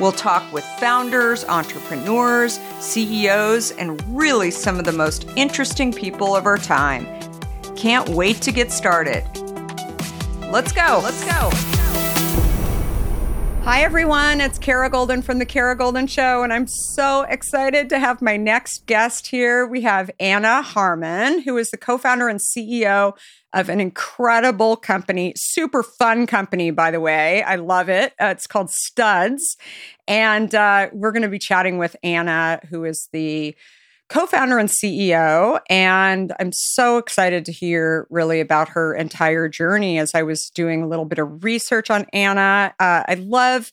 We'll 0.00 0.12
talk 0.12 0.52
with 0.52 0.64
founders, 0.78 1.44
entrepreneurs, 1.46 2.60
CEOs, 2.78 3.72
and 3.72 4.00
really 4.16 4.52
some 4.52 4.78
of 4.78 4.84
the 4.84 4.92
most 4.92 5.28
interesting 5.34 5.92
people 5.92 6.36
of 6.36 6.46
our 6.46 6.56
time. 6.56 7.04
Can't 7.74 8.08
wait 8.10 8.40
to 8.42 8.52
get 8.52 8.70
started. 8.70 9.24
Let's 10.52 10.70
go. 10.70 11.00
Let's 11.02 11.24
go. 11.24 11.50
Hi, 13.64 13.82
everyone. 13.82 14.40
It's 14.40 14.56
Kara 14.56 14.88
Goldin 14.88 15.22
from 15.22 15.40
The 15.40 15.44
Kara 15.44 15.76
Goldin 15.76 16.08
Show, 16.08 16.44
and 16.44 16.52
I'm 16.52 16.68
so 16.68 17.22
excited 17.22 17.88
to 17.90 17.98
have 17.98 18.22
my 18.22 18.36
next 18.36 18.86
guest 18.86 19.26
here. 19.26 19.66
We 19.66 19.80
have 19.82 20.12
Anna 20.20 20.62
Harman, 20.62 21.42
who 21.42 21.56
is 21.58 21.70
the 21.70 21.76
co 21.76 21.98
founder 21.98 22.28
and 22.28 22.40
CEO 22.40 23.14
of 23.52 23.68
an 23.68 23.80
incredible 23.80 24.76
company, 24.76 25.32
super 25.36 25.82
fun 25.82 26.26
company, 26.26 26.70
by 26.70 26.90
the 26.90 27.00
way. 27.00 27.42
I 27.42 27.56
love 27.56 27.88
it. 27.88 28.12
Uh, 28.20 28.26
it's 28.26 28.46
called 28.46 28.70
Studs. 28.70 29.56
And 30.06 30.54
uh, 30.54 30.88
we're 30.92 31.12
going 31.12 31.22
to 31.22 31.28
be 31.28 31.38
chatting 31.38 31.78
with 31.78 31.96
Anna, 32.02 32.60
who 32.68 32.84
is 32.84 33.08
the 33.12 33.56
co 34.08 34.26
founder 34.26 34.58
and 34.58 34.68
CEO. 34.68 35.60
And 35.68 36.32
I'm 36.38 36.52
so 36.52 36.98
excited 36.98 37.44
to 37.46 37.52
hear 37.52 38.06
really 38.10 38.40
about 38.40 38.70
her 38.70 38.94
entire 38.94 39.48
journey 39.48 39.98
as 39.98 40.14
I 40.14 40.22
was 40.22 40.50
doing 40.54 40.82
a 40.82 40.88
little 40.88 41.04
bit 41.04 41.18
of 41.18 41.44
research 41.44 41.90
on 41.90 42.06
Anna. 42.12 42.74
Uh, 42.78 43.04
I 43.08 43.14
love 43.14 43.72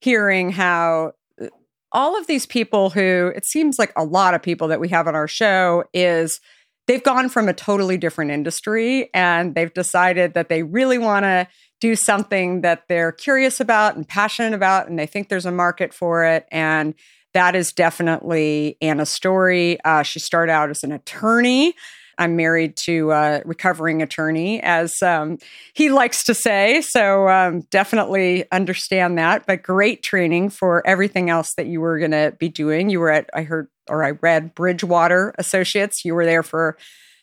hearing 0.00 0.50
how 0.50 1.12
uh, 1.40 1.46
all 1.92 2.18
of 2.18 2.26
these 2.26 2.46
people 2.46 2.90
who 2.90 3.32
it 3.34 3.44
seems 3.44 3.78
like 3.78 3.92
a 3.96 4.04
lot 4.04 4.34
of 4.34 4.42
people 4.42 4.68
that 4.68 4.80
we 4.80 4.88
have 4.88 5.08
on 5.08 5.14
our 5.14 5.28
show 5.28 5.84
is 5.92 6.40
they've 6.86 7.02
gone 7.02 7.28
from 7.28 7.48
a 7.48 7.52
totally 7.52 7.96
different 7.96 8.30
industry 8.30 9.10
and 9.12 9.54
they've 9.54 9.74
decided 9.74 10.34
that 10.34 10.48
they 10.48 10.62
really 10.62 10.98
want 10.98 11.24
to 11.24 11.46
do 11.80 11.94
something 11.94 12.62
that 12.62 12.84
they're 12.88 13.12
curious 13.12 13.60
about 13.60 13.96
and 13.96 14.08
passionate 14.08 14.54
about 14.54 14.88
and 14.88 14.98
they 14.98 15.06
think 15.06 15.28
there's 15.28 15.46
a 15.46 15.52
market 15.52 15.92
for 15.92 16.24
it 16.24 16.46
and 16.50 16.94
that 17.34 17.54
is 17.54 17.72
definitely 17.72 18.78
Anna's 18.80 19.10
story. 19.10 19.78
Uh, 19.84 20.02
she 20.02 20.18
started 20.18 20.50
out 20.50 20.70
as 20.70 20.82
an 20.82 20.90
attorney. 20.90 21.74
I'm 22.18 22.36
married 22.36 22.76
to 22.84 23.10
a 23.10 23.42
recovering 23.44 24.02
attorney, 24.02 24.62
as 24.62 24.94
um, 25.02 25.38
he 25.74 25.90
likes 25.90 26.24
to 26.24 26.34
say. 26.34 26.80
So 26.80 27.28
um, 27.28 27.60
definitely 27.70 28.44
understand 28.50 29.18
that. 29.18 29.46
But 29.46 29.62
great 29.62 30.02
training 30.02 30.50
for 30.50 30.86
everything 30.86 31.30
else 31.30 31.52
that 31.56 31.66
you 31.66 31.80
were 31.80 31.98
going 31.98 32.12
to 32.12 32.34
be 32.38 32.48
doing. 32.48 32.90
You 32.90 33.00
were 33.00 33.10
at, 33.10 33.28
I 33.34 33.42
heard, 33.42 33.68
or 33.88 34.04
I 34.04 34.12
read 34.12 34.54
Bridgewater 34.54 35.34
Associates. 35.38 36.04
You 36.04 36.14
were 36.14 36.24
there 36.24 36.42
for 36.42 36.76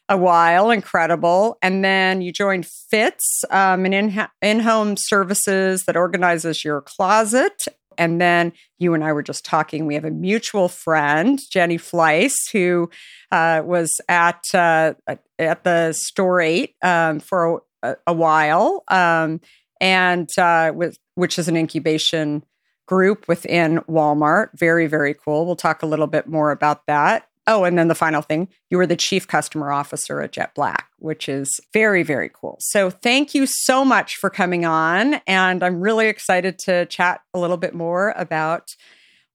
a 0.10 0.18
while, 0.18 0.70
incredible. 0.70 1.58
And 1.62 1.84
then 1.84 2.22
you 2.22 2.32
joined 2.32 2.68
Fitz, 2.68 3.44
um, 3.50 3.86
an 3.86 4.28
in 4.42 4.60
home 4.60 4.96
services 4.98 5.86
that 5.86 5.96
organizes 5.96 6.64
your 6.64 6.82
closet 6.82 7.64
and 7.98 8.20
then 8.20 8.54
you 8.80 8.94
and 8.94 9.04
I 9.04 9.14
were 9.14 9.24
just 9.24 9.46
talking. 9.46 9.86
We 9.86 9.96
have 9.96 10.06
a 10.06 10.12
mutual 10.12 10.70
friend, 10.70 11.40
Jenny 11.52 11.78
Fleiss, 11.78 12.34
who 12.52 12.90
uh, 13.32 13.62
was 13.66 13.92
at 14.10 14.44
uh, 14.54 14.94
at 15.40 15.64
the 15.64 15.94
Store 15.94 16.42
Eight 16.42 16.76
um, 16.82 17.20
for 17.20 17.64
a, 17.82 17.96
a 18.08 18.14
while, 18.14 18.84
um, 18.90 19.42
and 19.82 20.30
uh, 20.38 20.72
with, 20.74 20.98
which 21.16 21.38
is 21.40 21.48
an 21.48 21.58
incubation 21.58 22.44
group 22.86 23.28
within 23.28 23.80
Walmart. 23.90 24.50
Very 24.56 24.88
very 24.88 25.14
cool. 25.14 25.46
We'll 25.46 25.56
talk 25.56 25.84
a 25.84 25.88
little 25.88 26.08
bit 26.08 26.28
more 26.28 26.52
about 26.52 26.86
that. 26.88 27.28
Oh, 27.46 27.66
and 27.66 27.78
then 27.78 27.90
the 27.90 27.96
final 27.96 28.22
thing, 28.22 28.48
you 28.70 28.78
were 28.78 28.88
the 28.88 28.96
chief 28.96 29.28
customer 29.28 29.72
officer 29.72 30.22
at 30.22 30.32
Jetblack, 30.32 30.84
which 31.00 31.28
is 31.28 31.60
very, 31.74 32.04
very 32.04 32.30
cool. 32.34 32.58
So 32.60 32.90
thank 32.90 33.36
you 33.36 33.46
so 33.46 33.84
much 33.84 34.16
for 34.16 34.30
coming 34.30 34.66
on. 34.66 35.16
And 35.28 35.64
I'm 35.64 35.82
really 35.82 36.08
excited 36.08 36.58
to 36.60 36.86
chat 36.86 37.22
a 37.34 37.40
little 37.40 37.58
bit 37.58 37.74
more 37.74 38.14
about 38.16 38.70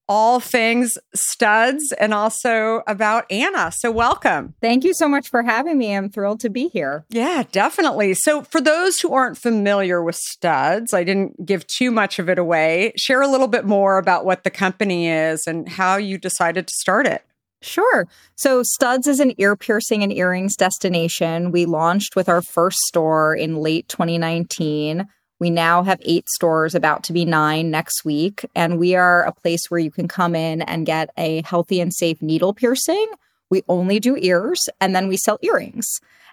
all 0.08 0.40
things 0.40 0.96
studs 1.14 1.92
and 1.92 2.14
also 2.14 2.82
about 2.86 3.30
Anna. 3.30 3.70
So, 3.70 3.90
welcome. 3.90 4.54
Thank 4.60 4.84
you 4.84 4.94
so 4.94 5.06
much 5.06 5.28
for 5.28 5.42
having 5.42 5.76
me. 5.76 5.94
I'm 5.94 6.08
thrilled 6.08 6.40
to 6.40 6.48
be 6.48 6.68
here. 6.68 7.04
Yeah, 7.10 7.44
definitely. 7.52 8.14
So, 8.14 8.42
for 8.42 8.60
those 8.60 8.98
who 9.00 9.12
aren't 9.12 9.36
familiar 9.36 10.02
with 10.02 10.16
studs, 10.16 10.94
I 10.94 11.04
didn't 11.04 11.44
give 11.44 11.66
too 11.66 11.90
much 11.90 12.18
of 12.18 12.28
it 12.28 12.38
away. 12.38 12.92
Share 12.96 13.20
a 13.20 13.28
little 13.28 13.48
bit 13.48 13.66
more 13.66 13.98
about 13.98 14.24
what 14.24 14.44
the 14.44 14.50
company 14.50 15.08
is 15.08 15.46
and 15.46 15.68
how 15.68 15.96
you 15.96 16.16
decided 16.16 16.66
to 16.66 16.74
start 16.74 17.06
it. 17.06 17.22
Sure. 17.60 18.06
So, 18.36 18.62
Studs 18.62 19.08
is 19.08 19.18
an 19.18 19.32
ear 19.38 19.56
piercing 19.56 20.02
and 20.04 20.12
earrings 20.12 20.54
destination. 20.54 21.50
We 21.50 21.66
launched 21.66 22.14
with 22.14 22.28
our 22.28 22.40
first 22.40 22.78
store 22.86 23.34
in 23.34 23.56
late 23.56 23.88
2019. 23.88 25.08
We 25.40 25.50
now 25.50 25.82
have 25.82 26.00
eight 26.02 26.28
stores, 26.28 26.74
about 26.74 27.02
to 27.04 27.12
be 27.12 27.24
nine 27.24 27.70
next 27.70 28.04
week. 28.04 28.44
And 28.54 28.78
we 28.78 28.94
are 28.94 29.24
a 29.24 29.32
place 29.32 29.66
where 29.68 29.80
you 29.80 29.90
can 29.90 30.08
come 30.08 30.34
in 30.34 30.62
and 30.62 30.86
get 30.86 31.10
a 31.16 31.42
healthy 31.42 31.80
and 31.80 31.92
safe 31.92 32.20
needle 32.22 32.52
piercing. 32.52 33.06
We 33.50 33.62
only 33.68 33.98
do 34.00 34.16
ears 34.16 34.68
and 34.80 34.94
then 34.94 35.08
we 35.08 35.16
sell 35.16 35.38
earrings. 35.42 35.86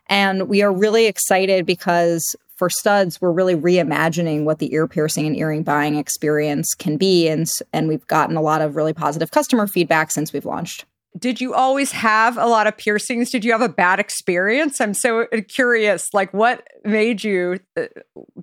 And 0.07 0.47
we 0.47 0.61
are 0.61 0.73
really 0.73 1.05
excited 1.05 1.65
because 1.65 2.35
for 2.55 2.69
studs, 2.69 3.19
we're 3.19 3.31
really 3.31 3.55
reimagining 3.55 4.43
what 4.43 4.59
the 4.59 4.73
ear 4.73 4.87
piercing 4.87 5.25
and 5.25 5.35
earring 5.35 5.63
buying 5.63 5.95
experience 5.95 6.73
can 6.73 6.97
be. 6.97 7.27
And, 7.27 7.47
and 7.73 7.87
we've 7.87 8.05
gotten 8.07 8.37
a 8.37 8.41
lot 8.41 8.61
of 8.61 8.75
really 8.75 8.93
positive 8.93 9.31
customer 9.31 9.67
feedback 9.67 10.11
since 10.11 10.33
we've 10.33 10.45
launched 10.45 10.85
did 11.17 11.39
you 11.39 11.53
always 11.53 11.91
have 11.91 12.37
a 12.37 12.45
lot 12.45 12.67
of 12.67 12.77
piercings? 12.77 13.31
Did 13.31 13.45
you 13.45 13.51
have 13.51 13.61
a 13.61 13.69
bad 13.69 13.99
experience? 13.99 14.81
I'm 14.81 14.93
so 14.93 15.27
curious. 15.47 16.07
Like, 16.13 16.33
what 16.33 16.67
made 16.83 17.23
you 17.23 17.59
uh, 17.77 17.85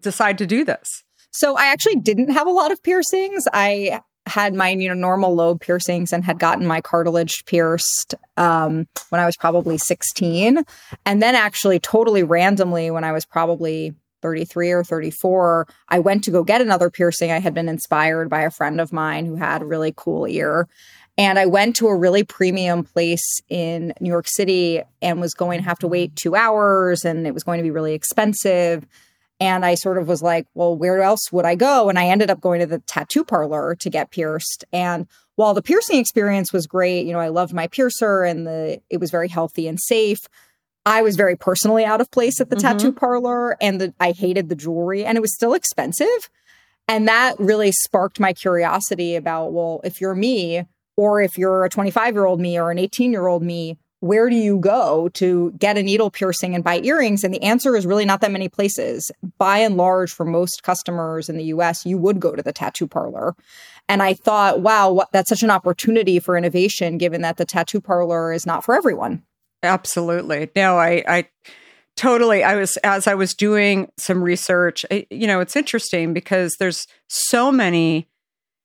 decide 0.01 0.39
to 0.39 0.47
do 0.47 0.65
this? 0.65 0.89
So, 1.31 1.57
I 1.57 1.67
actually 1.67 1.97
didn't 1.97 2.31
have 2.31 2.47
a 2.47 2.51
lot 2.51 2.73
of 2.73 2.83
piercings. 2.83 3.45
I 3.53 4.01
had 4.27 4.55
my 4.55 4.71
you 4.71 4.89
know 4.89 4.95
normal 4.95 5.35
lobe 5.35 5.61
piercings 5.61 6.13
and 6.13 6.25
had 6.25 6.39
gotten 6.39 6.67
my 6.67 6.81
cartilage 6.81 7.45
pierced 7.45 8.15
um, 8.37 8.87
when 9.09 9.21
I 9.21 9.27
was 9.27 9.37
probably 9.37 9.79
16, 9.79 10.65
and 11.05 11.23
then 11.23 11.35
actually 11.35 11.81
totally 11.81 12.23
randomly 12.23 12.91
when 12.91 13.05
I 13.05 13.13
was 13.13 13.25
probably 13.25 13.95
33 14.23 14.71
or 14.71 14.85
34, 14.85 15.67
I 15.89 15.99
went 15.99 16.25
to 16.25 16.31
go 16.31 16.45
get 16.45 16.61
another 16.61 16.89
piercing. 16.89 17.31
I 17.31 17.41
had 17.41 17.53
been 17.53 17.69
inspired 17.69 18.31
by 18.31 18.43
a 18.43 18.51
friend 18.51 18.81
of 18.81 18.93
mine 18.93 19.27
who 19.27 19.35
had 19.35 19.63
a 19.63 19.67
really 19.67 19.93
cool 19.95 20.27
ear. 20.27 20.69
And 21.19 21.39
I 21.39 21.47
went 21.47 21.77
to 21.77 21.89
a 21.89 21.97
really 21.97 22.25
premium 22.25 22.85
place 22.85 23.41
in 23.49 23.93
New 24.01 24.09
York 24.09 24.27
City 24.29 24.83
and 25.03 25.21
was 25.21 25.35
going 25.35 25.59
to 25.59 25.65
have 25.65 25.79
to 25.81 25.89
wait 25.89 26.17
two 26.17 26.35
hours 26.35 27.05
and 27.05 27.27
it 27.27 27.35
was 27.35 27.45
going 27.45 27.59
to 27.59 27.63
be 27.63 27.71
really 27.71 27.95
expensive. 27.95 28.87
And 29.39 29.65
I 29.65 29.75
sort 29.75 29.99
of 29.99 30.09
was 30.09 30.23
like, 30.23 30.47
well, 30.55 30.77
where 30.77 31.03
else 31.03 31.31
would 31.33 31.45
I 31.45 31.55
go? 31.55 31.89
And 31.89 31.99
I 31.99 32.07
ended 32.07 32.31
up 32.31 32.41
going 32.41 32.61
to 32.61 32.67
the 32.67 32.79
tattoo 32.79 33.25
parlor 33.25 33.75
to 33.75 33.91
get 33.91 34.11
pierced. 34.11 34.65
And 34.73 35.07
while 35.35 35.53
the 35.53 35.63
piercing 35.63 35.99
experience 35.99 36.53
was 36.53 36.67
great, 36.67 37.07
you 37.07 37.13
know, 37.13 37.19
I 37.19 37.29
loved 37.29 37.53
my 37.53 37.67
piercer 37.67 38.23
and 38.23 38.47
the 38.47 38.81
it 38.89 38.99
was 38.99 39.11
very 39.11 39.29
healthy 39.29 39.67
and 39.69 39.81
safe. 39.81 40.21
I 40.87 41.03
was 41.03 41.17
very 41.17 41.37
personally 41.37 41.85
out 41.85 42.01
of 42.01 42.11
place 42.11 42.41
at 42.41 42.51
the 42.51 42.57
mm-hmm. 42.57 42.79
tattoo 42.79 42.93
parlor 42.93 43.57
and 43.61 43.81
the, 43.81 43.95
I 44.01 44.13
hated 44.13 44.49
the 44.49 44.57
jewelry 44.57 45.05
and 45.05 45.17
it 45.17 45.21
was 45.21 45.35
still 45.35 45.55
expensive. 45.55 46.31
And 46.89 47.07
that 47.07 47.39
really 47.39 47.73
sparked 47.73 48.19
my 48.19 48.33
curiosity 48.33 49.15
about, 49.15 49.53
well, 49.53 49.81
if 49.85 50.01
you're 50.01 50.15
me, 50.15 50.65
or 50.97 51.21
if 51.21 51.39
you're 51.39 51.65
a 51.65 51.71
25 51.71 52.15
year 52.15 52.25
old 52.25 52.41
me 52.41 52.59
or 52.59 52.71
an 52.71 52.79
18 52.79 53.13
year 53.13 53.27
old 53.27 53.43
me, 53.43 53.79
where 54.03 54.29
do 54.29 54.35
you 54.35 54.59
go 54.59 55.09
to 55.11 55.53
get 55.59 55.79
a 55.79 55.83
needle 55.83 56.11
piercing 56.11 56.57
and 56.57 56.65
buy 56.65 56.81
earrings? 56.81 57.23
And 57.23 57.33
the 57.33 57.43
answer 57.43 57.77
is 57.77 57.87
really 57.87 58.05
not 58.05 58.21
that 58.21 58.33
many 58.33 58.49
places. 58.49 59.13
By 59.39 59.59
and 59.59 59.77
large, 59.77 60.13
for 60.13 60.25
most 60.25 60.65
customers 60.65 61.29
in 61.29 61.37
the 61.37 61.45
US, 61.45 61.87
you 61.87 61.99
would 61.99 62.19
go 62.19 62.35
to 62.35 62.43
the 62.43 62.53
tattoo 62.53 62.89
parlor. 62.89 63.37
And 63.89 64.03
I 64.03 64.15
thought, 64.15 64.61
wow, 64.61 64.91
what, 64.91 65.13
that's 65.13 65.29
such 65.29 65.45
an 65.45 65.51
opportunity 65.51 66.19
for 66.19 66.37
innovation, 66.37 66.99
given 66.99 67.23
that 67.23 67.37
the 67.37 67.45
tattoo 67.45 67.81
parlor 67.81 68.33
is 68.33 68.45
not 68.45 68.65
for 68.65 68.75
everyone. 68.75 69.23
Absolutely. 69.63 70.51
No, 70.57 70.79
I, 70.79 71.05
I 71.07 71.29
totally. 71.97 72.43
I 72.43 72.57
was, 72.57 72.77
as 72.79 73.07
I 73.07 73.15
was 73.15 73.35
doing 73.35 73.89
some 73.99 74.21
research, 74.21 74.85
eh, 74.91 75.05
you 75.11 75.29
know, 75.29 75.39
it's 75.39 75.55
interesting 75.55 76.13
because 76.13 76.57
there's 76.59 76.89
so 77.07 77.53
many 77.53 78.09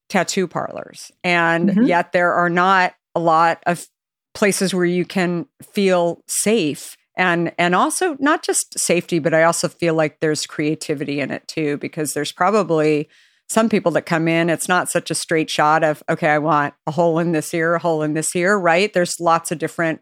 tattoo 0.09 0.47
parlors. 0.47 1.11
And 1.23 1.69
mm-hmm. 1.69 1.83
yet 1.83 2.11
there 2.11 2.33
are 2.33 2.49
not 2.49 2.93
a 3.15 3.19
lot 3.19 3.61
of 3.65 3.85
places 4.33 4.73
where 4.73 4.85
you 4.85 5.05
can 5.05 5.47
feel 5.73 6.23
safe 6.27 6.95
and 7.15 7.51
and 7.57 7.73
also 7.73 8.15
not 8.19 8.43
just 8.43 8.77
safety 8.77 9.17
but 9.17 9.33
I 9.33 9.41
also 9.41 9.67
feel 9.67 9.95
like 9.95 10.19
there's 10.19 10.45
creativity 10.45 11.19
in 11.19 11.31
it 11.31 11.47
too 11.47 11.77
because 11.77 12.13
there's 12.13 12.31
probably 12.31 13.09
some 13.49 13.69
people 13.69 13.91
that 13.93 14.05
come 14.05 14.27
in, 14.27 14.49
it's 14.49 14.67
not 14.67 14.89
such 14.89 15.09
a 15.09 15.15
straight 15.15 15.49
shot 15.49 15.83
of, 15.83 16.03
okay, 16.09 16.29
I 16.29 16.37
want 16.37 16.73
a 16.85 16.91
hole 16.91 17.17
in 17.19 17.31
this 17.31 17.53
ear, 17.53 17.75
a 17.75 17.79
hole 17.79 18.03
in 18.03 18.13
this 18.13 18.35
ear, 18.35 18.57
right? 18.57 18.91
There's 18.91 19.19
lots 19.19 19.51
of 19.51 19.57
different, 19.57 20.01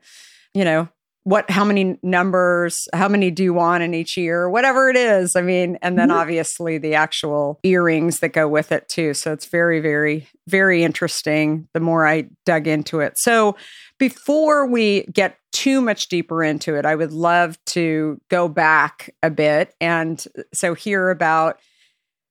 you 0.54 0.66
know, 0.66 0.90
what 1.26 1.50
how 1.50 1.66
many 1.66 1.98
numbers 2.04 2.88
how 2.94 3.10
many 3.10 3.32
do 3.32 3.44
you 3.44 3.54
want 3.54 3.84
in 3.84 3.94
each 3.94 4.18
ear 4.18 4.50
whatever 4.50 4.90
it 4.90 4.96
is 4.96 5.36
i 5.36 5.42
mean 5.42 5.78
and 5.82 5.98
then 5.98 6.10
mm-hmm. 6.10 6.18
obviously 6.18 6.78
the 6.78 6.94
actual 6.94 7.60
earrings 7.64 8.20
that 8.20 8.30
go 8.30 8.48
with 8.48 8.72
it 8.72 8.88
too 8.88 9.14
so 9.14 9.34
it's 9.34 9.48
very 9.48 9.80
very 9.82 10.28
very 10.48 10.84
interesting 10.84 11.68
the 11.74 11.80
more 11.80 12.08
i 12.08 12.24
dug 12.46 12.68
into 12.68 13.00
it 13.00 13.14
so 13.18 13.56
before 13.98 14.68
we 14.68 15.04
get 15.12 15.38
too 15.52 15.82
much 15.82 16.08
deeper 16.10 16.44
into 16.44 16.76
it 16.76 16.86
i 16.86 16.96
would 16.96 17.12
love 17.12 17.58
to 17.66 18.22
go 18.30 18.48
back 18.48 19.10
a 19.24 19.30
bit 19.30 19.74
and 19.82 20.26
so 20.54 20.76
hear 20.76 21.10
about 21.10 21.60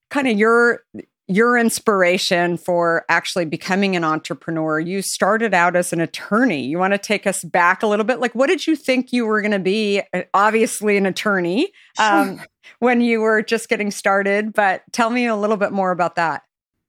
kind 0.09 0.29
of 0.29 0.39
your 0.39 0.83
your 1.27 1.57
inspiration 1.57 2.57
for 2.57 3.05
actually 3.09 3.47
becoming 3.47 3.97
an 3.97 4.05
entrepreneur. 4.05 4.79
You 4.79 5.01
started 5.01 5.55
out 5.55 5.75
as 5.75 5.93
an 5.93 6.01
attorney. 6.01 6.65
You 6.65 6.79
want 6.79 6.93
to 6.93 6.99
take 6.99 7.27
us 7.27 7.43
back 7.43 7.83
a 7.83 7.87
little 7.87 8.05
bit? 8.05 8.21
Like, 8.21 8.35
what 8.35 8.49
did 8.49 8.67
you 8.67 8.77
think 8.77 9.13
you 9.13 9.27
were 9.27 9.41
going 9.41 9.53
to 9.53 9.59
be? 9.59 10.03
Uh, 10.13 10.23
obviously, 10.35 10.97
an 10.97 11.07
attorney 11.07 11.73
um, 11.99 12.41
when 12.79 13.01
you 13.01 13.21
were 13.21 13.43
just 13.43 13.69
getting 13.69 13.91
started, 13.91 14.53
but 14.53 14.83
tell 14.93 15.11
me 15.11 15.27
a 15.27 15.37
little 15.37 15.57
bit 15.57 15.73
more 15.73 15.91
about 15.91 16.17
that. 16.17 16.43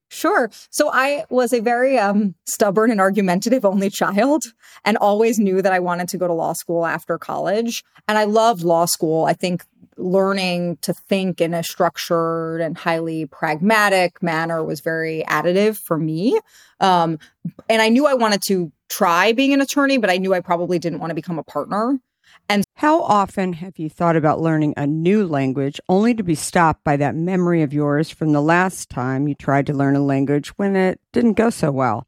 Sure. 0.10 0.52
So 0.70 0.92
I 0.94 1.26
was 1.30 1.52
a 1.52 1.60
very 1.60 1.98
um, 1.98 2.36
stubborn 2.46 2.92
and 2.92 3.02
argumentative 3.02 3.66
only 3.66 3.90
child 3.90 4.46
and 4.86 4.98
always 4.98 5.40
knew 5.40 5.62
that 5.62 5.74
I 5.74 5.80
wanted 5.80 6.08
to 6.10 6.18
go 6.18 6.28
to 6.28 6.34
law 6.34 6.54
school 6.54 6.86
after 6.86 7.18
college. 7.18 7.84
And 8.08 8.18
I 8.18 8.26
loved 8.26 8.64
law 8.64 8.86
school. 8.86 9.26
I 9.26 9.34
think 9.34 9.66
learning 9.98 10.78
to 10.82 10.94
think 10.94 11.42
in 11.42 11.54
a 11.54 11.64
structured 11.64 12.62
and 12.62 12.78
highly 12.78 13.26
pragmatic 13.26 14.22
manner 14.22 14.64
was 14.64 14.82
very 14.82 15.24
additive 15.28 15.78
for 15.78 15.98
me. 15.98 16.40
Um, 16.80 17.20
and 17.70 17.82
I 17.82 17.90
knew 17.90 18.06
I 18.06 18.14
wanted 18.14 18.42
to 18.48 18.72
try 18.90 19.32
being 19.32 19.54
an 19.54 19.62
attorney, 19.62 19.98
but 19.98 20.10
I 20.10 20.18
knew 20.18 20.34
I 20.34 20.42
probably 20.42 20.80
didn't 20.80 21.00
want 21.00 21.12
to 21.12 21.16
become 21.16 21.40
a 21.40 21.44
partner. 21.44 22.00
And 22.48 22.64
how 22.76 23.02
often 23.02 23.54
have 23.54 23.80
you 23.80 23.90
thought 23.90 24.16
about 24.16 24.40
learning 24.40 24.74
a 24.78 24.86
new 24.86 25.26
language 25.26 25.80
only 25.90 26.14
to 26.14 26.24
be 26.24 26.36
stopped 26.36 26.84
by 26.84 26.98
that 26.98 27.16
memory 27.16 27.64
of 27.64 27.74
yours 27.74 28.10
from 28.10 28.34
the 28.34 28.42
last 28.42 28.90
time 28.90 29.28
you 29.28 29.34
tried 29.34 29.66
to 29.68 29.74
learn 29.74 29.96
a 29.96 30.04
language 30.04 30.50
when 30.50 30.76
it 30.76 31.00
didn't 31.12 31.34
go 31.34 31.50
so 31.50 31.72
well? 31.72 32.08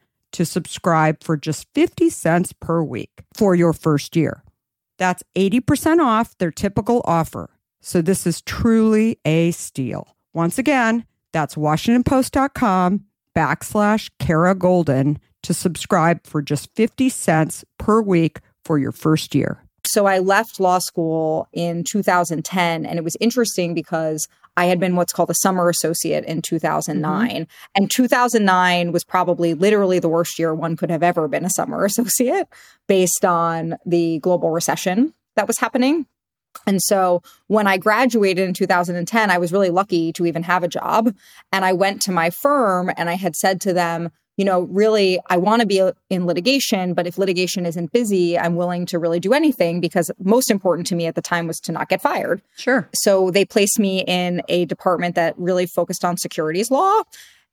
to 0.31 0.45
subscribe 0.45 1.23
for 1.23 1.37
just 1.37 1.67
50 1.73 2.09
cents 2.09 2.53
per 2.53 2.81
week 2.83 3.23
for 3.33 3.55
your 3.55 3.73
first 3.73 4.15
year. 4.15 4.43
That's 4.97 5.23
80% 5.35 5.99
off 5.99 6.37
their 6.37 6.51
typical 6.51 7.01
offer. 7.05 7.49
So 7.81 8.01
this 8.01 8.27
is 8.27 8.41
truly 8.41 9.19
a 9.25 9.51
steal. 9.51 10.15
Once 10.33 10.57
again, 10.57 11.05
that's 11.33 11.55
washingtonpost.com 11.55 13.05
backslash 13.35 14.09
Kara 14.19 14.55
Goldin 14.55 15.17
to 15.43 15.53
subscribe 15.53 16.25
for 16.25 16.41
just 16.41 16.69
50 16.75 17.09
cents 17.09 17.65
per 17.77 18.01
week 18.01 18.39
for 18.63 18.77
your 18.77 18.91
first 18.91 19.33
year. 19.33 19.63
So 19.87 20.05
I 20.05 20.19
left 20.19 20.59
law 20.59 20.79
school 20.79 21.47
in 21.51 21.83
2010 21.83 22.85
and 22.85 22.97
it 22.97 23.03
was 23.03 23.17
interesting 23.19 23.73
because 23.73 24.27
I 24.57 24.65
had 24.65 24.79
been 24.79 24.95
what's 24.95 25.13
called 25.13 25.29
a 25.29 25.35
summer 25.35 25.69
associate 25.69 26.25
in 26.25 26.41
2009. 26.41 27.29
Mm-hmm. 27.29 27.43
And 27.75 27.91
2009 27.91 28.91
was 28.91 29.03
probably 29.03 29.53
literally 29.53 29.99
the 29.99 30.09
worst 30.09 30.37
year 30.37 30.53
one 30.53 30.75
could 30.75 30.89
have 30.89 31.03
ever 31.03 31.27
been 31.27 31.45
a 31.45 31.49
summer 31.49 31.85
associate 31.85 32.47
based 32.87 33.25
on 33.25 33.77
the 33.85 34.19
global 34.19 34.51
recession 34.51 35.13
that 35.35 35.47
was 35.47 35.59
happening. 35.59 36.05
And 36.67 36.81
so 36.81 37.21
when 37.47 37.65
I 37.65 37.77
graduated 37.77 38.47
in 38.47 38.53
2010, 38.53 39.31
I 39.31 39.37
was 39.37 39.53
really 39.53 39.69
lucky 39.69 40.11
to 40.13 40.25
even 40.25 40.43
have 40.43 40.63
a 40.63 40.67
job. 40.67 41.15
And 41.51 41.63
I 41.63 41.71
went 41.73 42.01
to 42.03 42.11
my 42.11 42.29
firm 42.29 42.91
and 42.97 43.09
I 43.09 43.13
had 43.13 43.35
said 43.35 43.61
to 43.61 43.73
them, 43.73 44.11
you 44.41 44.45
know, 44.45 44.61
really, 44.71 45.19
I 45.29 45.37
want 45.37 45.59
to 45.59 45.67
be 45.67 45.87
in 46.09 46.25
litigation, 46.25 46.95
but 46.95 47.05
if 47.05 47.19
litigation 47.19 47.63
isn't 47.67 47.91
busy, 47.91 48.39
I'm 48.39 48.55
willing 48.55 48.87
to 48.87 48.97
really 48.97 49.19
do 49.19 49.33
anything 49.33 49.79
because 49.79 50.09
most 50.17 50.49
important 50.49 50.87
to 50.87 50.95
me 50.95 51.05
at 51.05 51.13
the 51.13 51.21
time 51.21 51.45
was 51.45 51.59
to 51.59 51.71
not 51.71 51.89
get 51.89 52.01
fired. 52.01 52.41
Sure. 52.57 52.89
So 52.95 53.29
they 53.29 53.45
placed 53.45 53.77
me 53.77 54.03
in 54.07 54.41
a 54.47 54.65
department 54.65 55.13
that 55.13 55.37
really 55.37 55.67
focused 55.67 56.03
on 56.03 56.17
securities 56.17 56.71
law. 56.71 57.03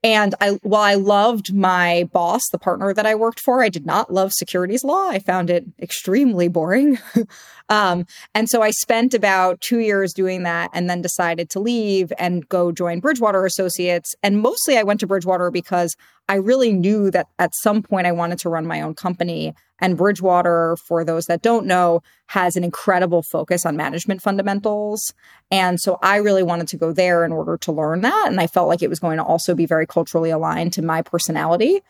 And 0.02 0.34
I, 0.40 0.52
while 0.62 0.80
I 0.80 0.94
loved 0.94 1.52
my 1.52 2.08
boss, 2.10 2.40
the 2.52 2.58
partner 2.58 2.94
that 2.94 3.04
I 3.04 3.14
worked 3.14 3.40
for, 3.40 3.62
I 3.62 3.68
did 3.68 3.84
not 3.84 4.10
love 4.10 4.32
securities 4.32 4.82
law. 4.82 5.10
I 5.10 5.18
found 5.18 5.50
it 5.50 5.66
extremely 5.78 6.48
boring. 6.48 6.98
um, 7.68 8.06
and 8.34 8.48
so 8.48 8.62
I 8.62 8.70
spent 8.70 9.12
about 9.12 9.60
two 9.60 9.80
years 9.80 10.14
doing 10.14 10.44
that 10.44 10.70
and 10.72 10.88
then 10.88 11.02
decided 11.02 11.50
to 11.50 11.60
leave 11.60 12.14
and 12.18 12.48
go 12.48 12.72
join 12.72 13.00
Bridgewater 13.00 13.44
Associates. 13.44 14.14
And 14.22 14.40
mostly 14.40 14.78
I 14.78 14.84
went 14.84 15.00
to 15.00 15.06
Bridgewater 15.06 15.50
because 15.50 15.94
I 16.28 16.34
really 16.34 16.72
knew 16.72 17.10
that 17.10 17.26
at 17.38 17.52
some 17.62 17.82
point 17.82 18.06
I 18.06 18.12
wanted 18.12 18.38
to 18.40 18.48
run 18.48 18.66
my 18.66 18.82
own 18.82 18.94
company. 18.94 19.54
And 19.80 19.96
Bridgewater, 19.96 20.76
for 20.86 21.04
those 21.04 21.26
that 21.26 21.42
don't 21.42 21.66
know, 21.66 22.02
has 22.26 22.56
an 22.56 22.64
incredible 22.64 23.22
focus 23.22 23.64
on 23.64 23.76
management 23.76 24.20
fundamentals. 24.22 25.14
And 25.50 25.80
so 25.80 25.98
I 26.02 26.16
really 26.16 26.42
wanted 26.42 26.68
to 26.68 26.76
go 26.76 26.92
there 26.92 27.24
in 27.24 27.32
order 27.32 27.56
to 27.58 27.72
learn 27.72 28.02
that. 28.02 28.26
And 28.28 28.40
I 28.40 28.46
felt 28.46 28.68
like 28.68 28.82
it 28.82 28.90
was 28.90 28.98
going 28.98 29.16
to 29.18 29.24
also 29.24 29.54
be 29.54 29.66
very 29.66 29.86
culturally 29.86 30.30
aligned 30.30 30.72
to 30.74 30.82
my 30.82 31.00
personality. 31.00 31.80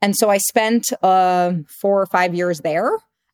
And 0.00 0.14
so 0.16 0.30
I 0.30 0.38
spent 0.38 0.92
uh, 1.02 1.54
four 1.66 2.00
or 2.00 2.06
five 2.06 2.34
years 2.34 2.60
there. 2.60 2.90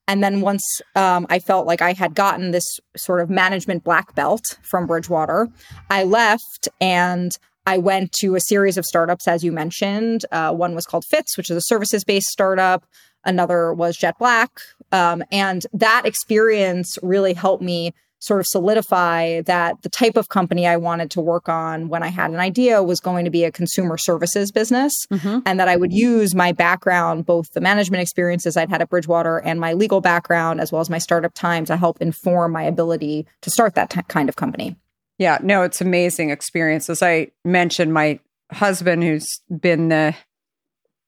And 0.06 0.22
then 0.22 0.42
once 0.42 0.62
um, 0.94 1.26
I 1.30 1.38
felt 1.38 1.66
like 1.66 1.82
I 1.82 1.94
had 1.94 2.14
gotten 2.14 2.50
this 2.50 2.78
sort 2.96 3.20
of 3.20 3.30
management 3.30 3.84
black 3.84 4.14
belt 4.14 4.58
from 4.62 4.86
Bridgewater, 4.86 5.48
I 5.90 6.04
left 6.04 6.68
and 6.80 7.36
I 7.66 7.78
went 7.78 8.12
to 8.20 8.34
a 8.34 8.40
series 8.40 8.76
of 8.76 8.84
startups, 8.84 9.26
as 9.26 9.42
you 9.42 9.52
mentioned. 9.52 10.24
Uh, 10.30 10.52
one 10.52 10.74
was 10.74 10.84
called 10.84 11.04
Fitz, 11.04 11.36
which 11.36 11.50
is 11.50 11.56
a 11.56 11.62
services 11.62 12.04
based 12.04 12.28
startup. 12.28 12.84
Another 13.24 13.72
was 13.72 13.96
Jetblack. 13.96 14.48
Um, 14.92 15.24
and 15.32 15.66
that 15.72 16.02
experience 16.04 16.98
really 17.02 17.32
helped 17.32 17.62
me 17.62 17.94
sort 18.24 18.40
of 18.40 18.46
solidify 18.46 19.42
that 19.42 19.82
the 19.82 19.88
type 19.90 20.16
of 20.16 20.30
company 20.30 20.66
I 20.66 20.78
wanted 20.78 21.10
to 21.12 21.20
work 21.20 21.48
on 21.48 21.88
when 21.88 22.02
I 22.02 22.08
had 22.08 22.30
an 22.30 22.38
idea 22.38 22.82
was 22.82 22.98
going 22.98 23.26
to 23.26 23.30
be 23.30 23.44
a 23.44 23.52
consumer 23.52 23.98
services 23.98 24.50
business 24.50 24.94
mm-hmm. 25.12 25.40
and 25.44 25.60
that 25.60 25.68
I 25.68 25.76
would 25.76 25.92
use 25.92 26.34
my 26.34 26.52
background, 26.52 27.26
both 27.26 27.52
the 27.52 27.60
management 27.60 28.00
experiences 28.00 28.56
I'd 28.56 28.70
had 28.70 28.80
at 28.80 28.88
Bridgewater 28.88 29.38
and 29.38 29.60
my 29.60 29.74
legal 29.74 30.00
background, 30.00 30.60
as 30.60 30.72
well 30.72 30.80
as 30.80 30.88
my 30.88 30.98
startup 30.98 31.34
time 31.34 31.66
to 31.66 31.76
help 31.76 32.00
inform 32.00 32.52
my 32.52 32.62
ability 32.62 33.26
to 33.42 33.50
start 33.50 33.74
that 33.74 33.90
t- 33.90 34.00
kind 34.08 34.30
of 34.30 34.36
company. 34.36 34.76
Yeah, 35.18 35.38
no, 35.42 35.62
it's 35.62 35.80
amazing 35.80 36.30
experience. 36.30 36.90
As 36.90 37.02
I 37.02 37.30
mentioned, 37.44 37.92
my 37.92 38.18
husband, 38.52 39.04
who's 39.04 39.26
been 39.48 39.88
the 39.88 40.14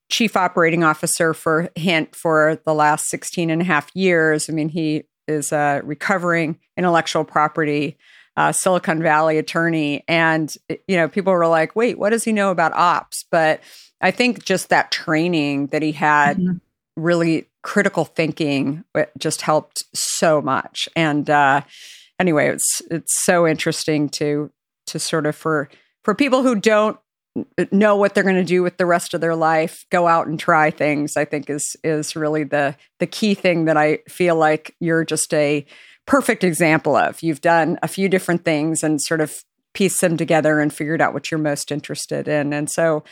chief 0.08 0.36
operating 0.36 0.84
officer 0.84 1.34
for 1.34 1.68
Hint 1.74 2.14
for 2.14 2.60
the 2.64 2.74
last 2.74 3.08
16 3.08 3.50
and 3.50 3.60
a 3.60 3.64
half 3.64 3.90
years. 3.94 4.48
I 4.48 4.52
mean, 4.52 4.68
he 4.68 5.04
is 5.26 5.50
a 5.50 5.80
recovering 5.84 6.58
intellectual 6.76 7.24
property 7.24 7.96
uh, 8.36 8.52
Silicon 8.52 9.02
Valley 9.02 9.38
attorney. 9.38 10.04
And, 10.06 10.52
you 10.86 10.96
know, 10.96 11.08
people 11.08 11.32
were 11.32 11.46
like, 11.46 11.74
wait, 11.74 11.98
what 11.98 12.10
does 12.10 12.24
he 12.24 12.32
know 12.32 12.50
about 12.50 12.72
ops? 12.74 13.24
But 13.30 13.60
I 14.00 14.10
think 14.10 14.44
just 14.44 14.68
that 14.68 14.92
training 14.92 15.68
that 15.68 15.82
he 15.82 15.92
had 15.92 16.36
mm-hmm. 16.36 16.58
really 16.96 17.48
critical 17.62 18.04
thinking 18.04 18.84
just 19.18 19.40
helped 19.40 19.84
so 19.94 20.42
much. 20.42 20.88
And, 20.94 21.28
uh, 21.30 21.62
anyway, 22.18 22.48
it's 22.48 22.82
it's 22.90 23.24
so 23.24 23.46
interesting 23.46 24.08
to 24.10 24.50
to 24.88 24.98
sort 24.98 25.26
of 25.26 25.34
for 25.36 25.68
for 26.04 26.14
people 26.14 26.42
who 26.42 26.54
don't 26.54 26.98
know 27.70 27.96
what 27.96 28.14
they're 28.14 28.24
going 28.24 28.36
to 28.36 28.44
do 28.44 28.62
with 28.62 28.78
the 28.78 28.86
rest 28.86 29.12
of 29.12 29.20
their 29.20 29.36
life 29.36 29.84
go 29.90 30.08
out 30.08 30.26
and 30.26 30.40
try 30.40 30.70
things 30.70 31.18
i 31.18 31.24
think 31.26 31.50
is 31.50 31.76
is 31.84 32.16
really 32.16 32.44
the 32.44 32.74
the 32.98 33.06
key 33.06 33.34
thing 33.34 33.66
that 33.66 33.76
i 33.76 33.98
feel 34.08 34.36
like 34.36 34.74
you're 34.80 35.04
just 35.04 35.34
a 35.34 35.66
perfect 36.06 36.44
example 36.44 36.96
of. 36.96 37.22
You've 37.22 37.40
done 37.40 37.78
a 37.82 37.88
few 37.88 38.08
different 38.08 38.44
things 38.44 38.82
and 38.82 39.02
sort 39.02 39.20
of 39.20 39.44
pieced 39.74 40.00
them 40.00 40.16
together 40.16 40.60
and 40.60 40.72
figured 40.72 41.02
out 41.02 41.12
what 41.12 41.30
you're 41.30 41.38
most 41.38 41.70
interested 41.70 42.28
in 42.28 42.52
and 42.52 42.70
so 42.70 43.04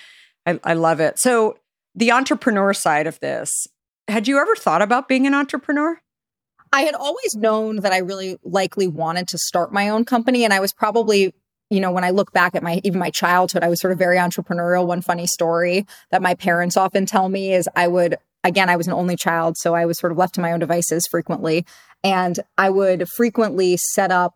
i, 0.46 0.58
I 0.64 0.74
love 0.74 1.00
it. 1.00 1.18
So 1.18 1.58
the 1.94 2.12
entrepreneur 2.12 2.72
side 2.72 3.06
of 3.06 3.20
this 3.20 3.50
had 4.08 4.28
you 4.28 4.38
ever 4.38 4.54
thought 4.54 4.82
about 4.82 5.08
being 5.08 5.26
an 5.26 5.34
entrepreneur 5.34 6.00
I 6.74 6.80
had 6.80 6.96
always 6.96 7.36
known 7.36 7.76
that 7.76 7.92
I 7.92 7.98
really 7.98 8.36
likely 8.42 8.88
wanted 8.88 9.28
to 9.28 9.38
start 9.38 9.72
my 9.72 9.90
own 9.90 10.04
company. 10.04 10.42
And 10.42 10.52
I 10.52 10.58
was 10.58 10.72
probably, 10.72 11.32
you 11.70 11.78
know, 11.78 11.92
when 11.92 12.02
I 12.02 12.10
look 12.10 12.32
back 12.32 12.56
at 12.56 12.64
my, 12.64 12.80
even 12.82 12.98
my 12.98 13.10
childhood, 13.10 13.62
I 13.62 13.68
was 13.68 13.80
sort 13.80 13.92
of 13.92 13.98
very 13.98 14.16
entrepreneurial. 14.16 14.84
One 14.84 15.00
funny 15.00 15.28
story 15.28 15.86
that 16.10 16.20
my 16.20 16.34
parents 16.34 16.76
often 16.76 17.06
tell 17.06 17.28
me 17.28 17.54
is 17.54 17.68
I 17.76 17.86
would, 17.86 18.16
again, 18.42 18.68
I 18.68 18.74
was 18.74 18.88
an 18.88 18.92
only 18.92 19.14
child. 19.14 19.56
So 19.56 19.76
I 19.76 19.86
was 19.86 20.00
sort 20.00 20.10
of 20.10 20.18
left 20.18 20.34
to 20.34 20.40
my 20.40 20.50
own 20.50 20.58
devices 20.58 21.06
frequently. 21.08 21.64
And 22.02 22.40
I 22.58 22.70
would 22.70 23.08
frequently 23.08 23.76
set 23.92 24.10
up 24.10 24.34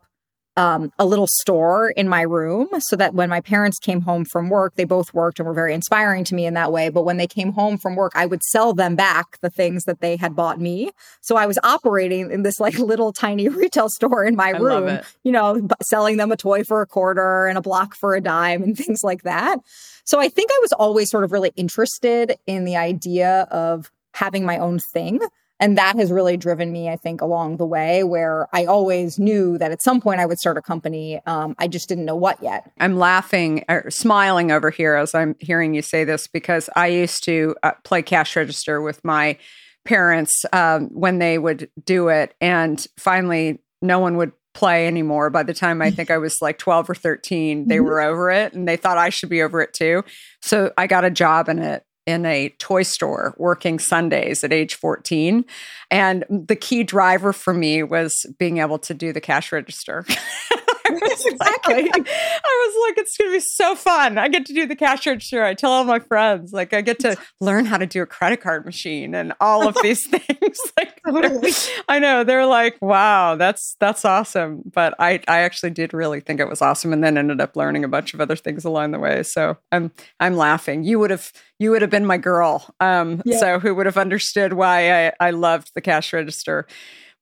um, 0.59 0.91
a 0.99 1.05
little 1.05 1.25
store 1.25 1.91
in 1.91 2.09
my 2.09 2.19
room 2.19 2.67
so 2.79 2.97
that 2.97 3.13
when 3.13 3.29
my 3.29 3.39
parents 3.39 3.79
came 3.79 4.01
home 4.01 4.25
from 4.25 4.49
work, 4.49 4.75
they 4.75 4.83
both 4.83 5.13
worked 5.13 5.39
and 5.39 5.47
were 5.47 5.53
very 5.53 5.73
inspiring 5.73 6.25
to 6.25 6.35
me 6.35 6.45
in 6.45 6.53
that 6.55 6.73
way. 6.73 6.89
But 6.89 7.03
when 7.03 7.15
they 7.15 7.27
came 7.27 7.53
home 7.53 7.77
from 7.77 7.95
work, 7.95 8.11
I 8.13 8.25
would 8.25 8.43
sell 8.43 8.73
them 8.73 8.97
back 8.97 9.39
the 9.39 9.49
things 9.49 9.85
that 9.85 10.01
they 10.01 10.17
had 10.17 10.35
bought 10.35 10.59
me. 10.59 10.91
So 11.21 11.37
I 11.37 11.45
was 11.45 11.57
operating 11.63 12.29
in 12.29 12.43
this 12.43 12.59
like 12.59 12.77
little 12.79 13.13
tiny 13.13 13.47
retail 13.47 13.87
store 13.87 14.25
in 14.25 14.35
my 14.35 14.49
I 14.49 14.57
room, 14.57 14.99
you 15.23 15.31
know, 15.31 15.65
selling 15.81 16.17
them 16.17 16.29
a 16.29 16.35
toy 16.35 16.65
for 16.65 16.81
a 16.81 16.85
quarter 16.85 17.47
and 17.47 17.57
a 17.57 17.61
block 17.61 17.95
for 17.95 18.13
a 18.13 18.19
dime 18.19 18.61
and 18.61 18.77
things 18.85 18.99
like 19.01 19.23
that. 19.23 19.59
So 20.03 20.19
I 20.19 20.27
think 20.27 20.51
I 20.51 20.59
was 20.61 20.73
always 20.73 21.09
sort 21.09 21.23
of 21.23 21.31
really 21.31 21.53
interested 21.55 22.35
in 22.47 22.65
the 22.65 22.75
idea 22.75 23.47
of 23.49 23.89
having 24.13 24.43
my 24.43 24.57
own 24.57 24.79
thing. 24.91 25.21
And 25.59 25.77
that 25.77 25.97
has 25.97 26.11
really 26.11 26.37
driven 26.37 26.71
me, 26.71 26.89
I 26.89 26.95
think, 26.95 27.21
along 27.21 27.57
the 27.57 27.65
way 27.65 28.03
where 28.03 28.47
I 28.53 28.65
always 28.65 29.19
knew 29.19 29.57
that 29.57 29.71
at 29.71 29.81
some 29.81 29.99
point 29.99 30.21
I 30.21 30.25
would 30.25 30.39
start 30.39 30.57
a 30.57 30.61
company. 30.61 31.19
Um, 31.25 31.55
I 31.59 31.67
just 31.67 31.89
didn't 31.89 32.05
know 32.05 32.15
what 32.15 32.41
yet. 32.41 32.71
I'm 32.79 32.97
laughing 32.97 33.65
or 33.67 33.89
smiling 33.89 34.51
over 34.51 34.69
here 34.69 34.95
as 34.95 35.13
I'm 35.13 35.35
hearing 35.39 35.73
you 35.73 35.81
say 35.81 36.05
this 36.05 36.27
because 36.27 36.69
I 36.75 36.87
used 36.87 37.23
to 37.25 37.55
uh, 37.61 37.71
play 37.83 38.01
cash 38.01 38.35
register 38.35 38.81
with 38.81 39.03
my 39.03 39.37
parents 39.83 40.45
um, 40.53 40.87
when 40.93 41.19
they 41.19 41.37
would 41.37 41.69
do 41.83 42.07
it. 42.07 42.33
And 42.39 42.85
finally, 42.97 43.59
no 43.81 43.99
one 43.99 44.15
would 44.17 44.31
play 44.53 44.87
anymore. 44.87 45.29
By 45.29 45.43
the 45.43 45.53
time 45.53 45.81
I 45.81 45.91
think 45.91 46.09
I 46.09 46.17
was 46.17 46.37
like 46.41 46.57
12 46.57 46.89
or 46.89 46.95
13, 46.95 47.67
they 47.67 47.79
were 47.79 48.01
over 48.01 48.31
it 48.31 48.53
and 48.53 48.67
they 48.67 48.77
thought 48.77 48.97
I 48.97 49.09
should 49.09 49.29
be 49.29 49.41
over 49.41 49.61
it 49.61 49.73
too. 49.73 50.03
So 50.41 50.71
I 50.77 50.87
got 50.87 51.05
a 51.05 51.11
job 51.11 51.49
in 51.49 51.59
it 51.59 51.83
in 52.09 52.25
a 52.25 52.49
toy 52.57 52.83
store 52.83 53.35
working 53.37 53.79
Sundays 53.79 54.43
at 54.43 54.51
age 54.51 54.75
14. 54.75 55.45
And 55.91 56.25
the 56.29 56.55
key 56.55 56.83
driver 56.83 57.31
for 57.31 57.53
me 57.53 57.83
was 57.83 58.25
being 58.37 58.57
able 58.57 58.79
to 58.79 58.93
do 58.93 59.13
the 59.13 59.21
cash 59.21 59.51
register. 59.51 60.05
exactly. 61.25 61.91
I 61.93 62.67
was 62.67 62.89
like, 62.89 62.97
it's 62.97 63.17
going 63.17 63.31
to 63.31 63.37
be 63.37 63.45
so 63.45 63.75
fun. 63.75 64.17
I 64.17 64.27
get 64.27 64.45
to 64.47 64.53
do 64.53 64.65
the 64.65 64.75
cash 64.75 65.05
register. 65.05 65.43
I 65.43 65.53
tell 65.53 65.71
all 65.71 65.83
my 65.83 65.99
friends, 65.99 66.51
like, 66.53 66.73
I 66.73 66.81
get 66.81 66.99
to 66.99 67.17
learn 67.39 67.65
how 67.65 67.77
to 67.77 67.85
do 67.85 68.01
a 68.01 68.05
credit 68.05 68.41
card 68.41 68.65
machine 68.65 69.13
and 69.15 69.33
all 69.39 69.67
of 69.67 69.77
these 69.81 70.05
things. 70.09 70.59
like, 70.77 71.01
totally. 71.05 71.51
I 71.87 71.99
know 71.99 72.23
they're 72.23 72.45
like, 72.45 72.77
wow, 72.81 73.35
that's 73.35 73.75
that's 73.79 74.05
awesome. 74.05 74.63
But 74.73 74.95
I 74.99 75.21
I 75.27 75.39
actually 75.39 75.71
did 75.71 75.93
really 75.93 76.19
think 76.19 76.39
it 76.39 76.49
was 76.49 76.61
awesome, 76.61 76.93
and 76.93 77.03
then 77.03 77.17
ended 77.17 77.41
up 77.41 77.55
learning 77.55 77.83
a 77.83 77.87
bunch 77.87 78.13
of 78.13 78.21
other 78.21 78.35
things 78.35 78.65
along 78.65 78.91
the 78.91 78.99
way. 78.99 79.23
So 79.23 79.57
I'm 79.71 79.91
I'm 80.19 80.35
laughing. 80.35 80.83
You 80.83 80.99
would 80.99 81.11
have 81.11 81.31
you 81.59 81.71
would 81.71 81.81
have 81.81 81.91
been 81.91 82.05
my 82.05 82.17
girl. 82.17 82.73
Um, 82.79 83.21
yeah. 83.25 83.39
so 83.39 83.59
who 83.59 83.75
would 83.75 83.85
have 83.85 83.97
understood 83.97 84.53
why 84.53 85.07
I 85.07 85.13
I 85.19 85.31
loved 85.31 85.71
the 85.75 85.81
cash 85.81 86.13
register 86.13 86.67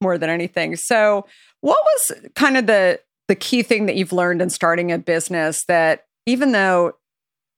more 0.02 0.18
than 0.18 0.30
anything. 0.30 0.76
So 0.76 1.26
what 1.62 1.80
was 1.84 2.22
kind 2.36 2.58
of 2.58 2.68
the 2.68 3.00
the 3.28 3.36
key 3.36 3.64
thing 3.64 3.86
that 3.86 3.96
you've 3.96 4.14
learned 4.14 4.42
in 4.42 4.50
starting 4.50 4.92
a 4.92 4.98
business 4.98 5.64
that 5.68 6.06
even 6.26 6.52
though 6.52 6.94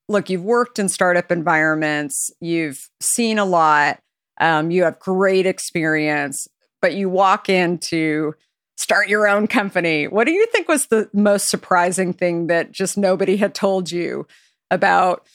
look 0.07 0.29
you've 0.29 0.43
worked 0.43 0.79
in 0.79 0.89
startup 0.89 1.31
environments 1.31 2.31
you've 2.41 2.89
seen 3.01 3.37
a 3.37 3.45
lot 3.45 3.99
um, 4.41 4.71
you 4.71 4.83
have 4.83 4.99
great 4.99 5.45
experience 5.45 6.47
but 6.81 6.93
you 6.93 7.09
walk 7.09 7.49
into 7.49 8.33
start 8.79 9.09
your 9.09 9.27
own 9.27 9.45
company. 9.45 10.07
What 10.07 10.25
do 10.25 10.31
you 10.31 10.45
think 10.47 10.69
was 10.69 10.87
the 10.87 11.09
most 11.11 11.49
surprising 11.49 12.13
thing 12.13 12.47
that 12.47 12.71
just 12.71 12.97
nobody 12.97 13.35
had 13.35 13.53
told 13.53 13.91
you 13.91 14.25
about 14.71 15.27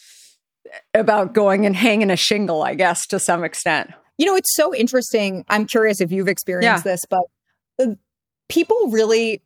about 0.95 1.35
going 1.35 1.67
and 1.67 1.77
hanging 1.77 2.11
a 2.11 2.17
shingle 2.17 2.63
i 2.65 2.75
guess 2.75 3.07
to 3.09 3.21
some 3.21 3.45
extent? 3.45 3.91
You 4.17 4.27
know 4.27 4.37
it's 4.37 4.55
so 4.55 4.75
interesting. 4.75 5.45
I'm 5.49 5.67
curious 5.67 6.01
if 6.01 6.11
you've 6.11 6.29
experienced 6.29 6.87
yeah. 6.87 6.93
this 6.93 7.03
but 7.09 7.25
uh, 7.81 7.95
people 8.49 8.89
really 8.91 9.43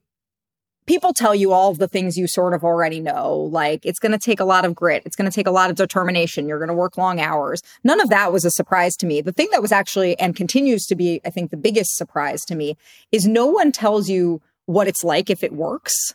people 0.89 1.13
tell 1.13 1.35
you 1.35 1.53
all 1.53 1.71
of 1.71 1.79
the 1.79 1.87
things 1.87 2.17
you 2.17 2.27
sort 2.27 2.55
of 2.55 2.65
already 2.65 2.99
know. 2.99 3.37
Like 3.37 3.85
it's 3.85 4.01
going 4.01 4.13
to 4.13 4.19
take 4.19 4.41
a 4.41 4.45
lot 4.45 4.65
of 4.65 4.75
grit. 4.75 5.03
It's 5.05 5.15
going 5.15 5.31
to 5.31 5.35
take 5.35 5.47
a 5.47 5.53
lot 5.53 5.71
of 5.71 5.77
determination. 5.77 6.49
You're 6.49 6.59
going 6.59 6.69
to 6.69 6.75
work 6.75 6.97
long 6.97 7.21
hours. 7.21 7.63
None 7.85 8.01
of 8.01 8.09
that 8.09 8.33
was 8.33 8.45
a 8.45 8.51
surprise 8.51 8.97
to 8.97 9.07
me. 9.07 9.21
The 9.21 9.33
thing 9.33 9.49
that 9.53 9.63
was 9.63 9.71
actually 9.71 10.19
and 10.19 10.35
continues 10.35 10.87
to 10.87 10.97
be, 10.97 11.21
I 11.25 11.31
think, 11.31 11.51
the 11.51 11.59
biggest 11.59 11.97
surprise 11.97 12.41
to 12.47 12.55
me 12.55 12.77
is 13.13 13.27
no 13.27 13.47
one 13.47 13.71
tells 13.71 14.09
you 14.09 14.41
what 14.65 14.89
it's 14.89 15.05
like 15.05 15.29
if 15.29 15.45
it 15.45 15.53
works. 15.53 16.15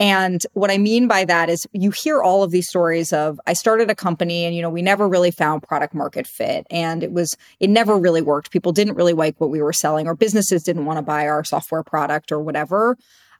And 0.00 0.40
what 0.52 0.70
I 0.70 0.78
mean 0.78 1.08
by 1.08 1.24
that 1.24 1.48
is 1.48 1.66
you 1.72 1.90
hear 1.90 2.20
all 2.20 2.42
of 2.42 2.50
these 2.50 2.68
stories 2.68 3.12
of 3.12 3.40
I 3.46 3.52
started 3.52 3.90
a 3.90 3.96
company 3.96 4.44
and 4.44 4.54
you 4.54 4.62
know 4.62 4.70
we 4.70 4.82
never 4.82 5.08
really 5.08 5.32
found 5.32 5.64
product 5.64 5.92
market 5.92 6.24
fit 6.24 6.68
and 6.70 7.02
it 7.02 7.10
was 7.10 7.36
it 7.58 7.68
never 7.68 7.96
really 7.96 8.22
worked. 8.22 8.52
People 8.52 8.70
didn't 8.70 8.94
really 8.94 9.12
like 9.12 9.40
what 9.40 9.50
we 9.50 9.60
were 9.60 9.72
selling 9.72 10.06
or 10.06 10.14
businesses 10.14 10.62
didn't 10.62 10.84
want 10.84 10.98
to 10.98 11.02
buy 11.02 11.26
our 11.26 11.42
software 11.42 11.82
product 11.82 12.30
or 12.30 12.38
whatever. 12.38 12.96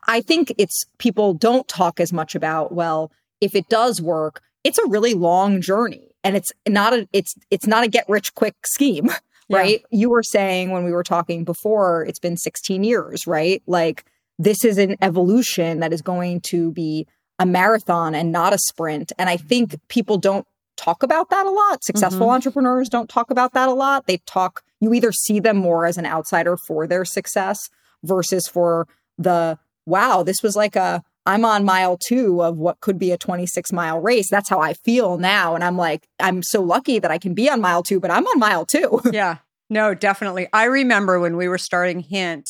I 0.08 0.22
think 0.22 0.52
it's 0.58 0.84
people 0.98 1.34
don't 1.34 1.68
talk 1.68 2.00
as 2.00 2.12
much 2.12 2.34
about, 2.34 2.72
well, 2.72 3.12
if 3.40 3.54
it 3.54 3.68
does 3.68 4.02
work, 4.02 4.40
it's 4.64 4.78
a 4.78 4.88
really 4.88 5.14
long 5.14 5.60
journey 5.60 6.08
and 6.24 6.34
it's 6.34 6.50
not 6.66 6.92
a 6.92 7.08
it's 7.12 7.34
it's 7.50 7.66
not 7.66 7.84
a 7.84 7.88
get 7.88 8.06
rich 8.08 8.34
quick 8.34 8.54
scheme, 8.66 9.10
right? 9.50 9.82
Yeah. 9.90 9.98
You 9.98 10.10
were 10.10 10.22
saying 10.22 10.70
when 10.70 10.84
we 10.84 10.92
were 10.92 11.04
talking 11.04 11.44
before, 11.44 12.04
it's 12.04 12.18
been 12.18 12.36
16 12.36 12.82
years, 12.82 13.26
right? 13.26 13.62
Like 13.66 14.04
this 14.38 14.64
is 14.64 14.78
an 14.78 14.96
evolution 15.02 15.80
that 15.80 15.92
is 15.92 16.02
going 16.02 16.40
to 16.48 16.72
be 16.72 17.06
a 17.38 17.46
marathon 17.46 18.14
and 18.14 18.32
not 18.32 18.52
a 18.52 18.58
sprint. 18.58 19.12
And 19.18 19.28
I 19.28 19.36
think 19.36 19.78
people 19.88 20.18
don't 20.18 20.46
talk 20.76 21.02
about 21.02 21.30
that 21.30 21.46
a 21.46 21.50
lot. 21.50 21.84
Successful 21.84 22.26
mm-hmm. 22.26 22.34
entrepreneurs 22.34 22.88
don't 22.88 23.08
talk 23.08 23.30
about 23.30 23.52
that 23.52 23.68
a 23.68 23.72
lot. 23.72 24.06
They 24.06 24.18
talk, 24.18 24.62
you 24.80 24.94
either 24.94 25.12
see 25.12 25.40
them 25.40 25.56
more 25.56 25.86
as 25.86 25.98
an 25.98 26.06
outsider 26.06 26.56
for 26.56 26.86
their 26.86 27.04
success 27.04 27.68
versus 28.04 28.46
for 28.46 28.86
the 29.18 29.58
wow, 29.88 30.22
this 30.22 30.42
was 30.42 30.54
like 30.54 30.76
a, 30.76 31.02
I'm 31.26 31.44
on 31.44 31.64
mile 31.64 31.98
two 31.98 32.42
of 32.42 32.56
what 32.56 32.80
could 32.80 32.98
be 32.98 33.10
a 33.10 33.18
26 33.18 33.72
mile 33.72 34.00
race. 34.00 34.30
That's 34.30 34.48
how 34.48 34.60
I 34.60 34.74
feel 34.74 35.18
now. 35.18 35.54
And 35.54 35.62
I'm 35.62 35.76
like, 35.76 36.08
I'm 36.20 36.42
so 36.42 36.62
lucky 36.62 36.98
that 36.98 37.10
I 37.10 37.18
can 37.18 37.34
be 37.34 37.50
on 37.50 37.60
mile 37.60 37.82
two, 37.82 38.00
but 38.00 38.10
I'm 38.10 38.26
on 38.26 38.38
mile 38.38 38.64
two. 38.64 39.00
yeah, 39.12 39.38
no, 39.68 39.94
definitely. 39.94 40.48
I 40.52 40.64
remember 40.64 41.20
when 41.20 41.36
we 41.36 41.48
were 41.48 41.58
starting 41.58 42.00
Hint, 42.00 42.48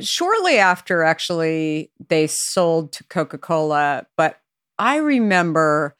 shortly 0.00 0.58
after 0.58 1.02
actually 1.02 1.90
they 2.08 2.26
sold 2.26 2.92
to 2.92 3.04
Coca 3.04 3.38
Cola, 3.38 4.06
but 4.16 4.40
I 4.78 4.96
remember 4.96 5.96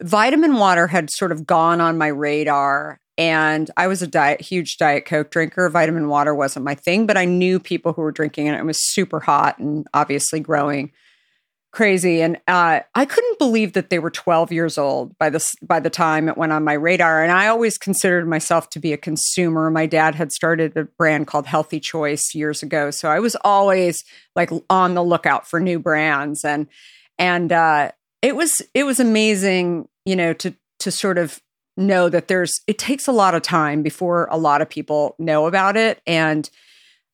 vitamin 0.00 0.54
water 0.54 0.86
had 0.86 1.10
sort 1.10 1.32
of 1.32 1.46
gone 1.46 1.80
on 1.80 1.98
my 1.98 2.08
radar 2.08 3.00
and 3.18 3.70
I 3.76 3.86
was 3.86 4.02
a 4.02 4.06
diet, 4.06 4.40
huge 4.40 4.76
Diet 4.78 5.04
Coke 5.04 5.30
drinker. 5.30 5.68
Vitamin 5.68 6.08
water 6.08 6.34
wasn't 6.34 6.64
my 6.64 6.74
thing, 6.74 7.06
but 7.06 7.16
I 7.16 7.24
knew 7.24 7.60
people 7.60 7.92
who 7.92 8.02
were 8.02 8.12
drinking 8.12 8.46
it. 8.46 8.58
It 8.58 8.64
was 8.64 8.92
super 8.92 9.20
hot 9.20 9.58
and 9.58 9.86
obviously 9.92 10.40
growing 10.40 10.92
crazy. 11.72 12.20
And 12.20 12.38
uh, 12.46 12.80
I 12.94 13.04
couldn't 13.06 13.38
believe 13.38 13.72
that 13.72 13.88
they 13.88 13.98
were 13.98 14.10
12 14.10 14.52
years 14.52 14.76
old 14.76 15.16
by 15.18 15.30
this 15.30 15.54
by 15.62 15.80
the 15.80 15.90
time 15.90 16.28
it 16.28 16.36
went 16.36 16.52
on 16.52 16.64
my 16.64 16.74
radar. 16.74 17.22
And 17.22 17.32
I 17.32 17.48
always 17.48 17.78
considered 17.78 18.28
myself 18.28 18.68
to 18.70 18.78
be 18.78 18.92
a 18.92 18.98
consumer. 18.98 19.70
My 19.70 19.86
dad 19.86 20.14
had 20.14 20.32
started 20.32 20.76
a 20.76 20.84
brand 20.84 21.26
called 21.26 21.46
Healthy 21.46 21.80
Choice 21.80 22.34
years 22.34 22.62
ago, 22.62 22.90
so 22.90 23.08
I 23.08 23.20
was 23.20 23.36
always 23.42 24.04
like 24.36 24.50
on 24.68 24.94
the 24.94 25.02
lookout 25.02 25.48
for 25.48 25.58
new 25.58 25.78
brands. 25.78 26.44
And 26.44 26.66
and 27.18 27.50
uh, 27.50 27.92
it 28.20 28.36
was 28.36 28.60
it 28.74 28.84
was 28.84 29.00
amazing, 29.00 29.88
you 30.04 30.14
know, 30.14 30.34
to 30.34 30.54
to 30.80 30.90
sort 30.90 31.16
of 31.16 31.40
know 31.76 32.08
that 32.08 32.28
there's 32.28 32.60
it 32.66 32.78
takes 32.78 33.08
a 33.08 33.12
lot 33.12 33.34
of 33.34 33.42
time 33.42 33.82
before 33.82 34.28
a 34.30 34.36
lot 34.36 34.60
of 34.60 34.68
people 34.68 35.14
know 35.18 35.46
about 35.46 35.76
it 35.76 36.00
and 36.06 36.50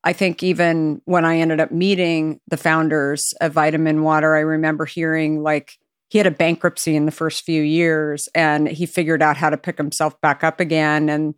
I 0.03 0.13
think 0.13 0.43
even 0.43 1.01
when 1.05 1.25
I 1.25 1.39
ended 1.39 1.59
up 1.59 1.71
meeting 1.71 2.39
the 2.47 2.57
founders 2.57 3.33
of 3.41 3.53
Vitamin 3.53 4.01
Water, 4.03 4.35
I 4.35 4.39
remember 4.39 4.85
hearing 4.85 5.43
like 5.43 5.77
he 6.09 6.17
had 6.17 6.27
a 6.27 6.31
bankruptcy 6.31 6.95
in 6.95 7.05
the 7.05 7.11
first 7.11 7.43
few 7.43 7.61
years 7.61 8.29
and 8.33 8.67
he 8.67 8.85
figured 8.85 9.21
out 9.21 9.37
how 9.37 9.49
to 9.49 9.57
pick 9.57 9.77
himself 9.77 10.19
back 10.21 10.43
up 10.43 10.59
again 10.59 11.09
and 11.09 11.35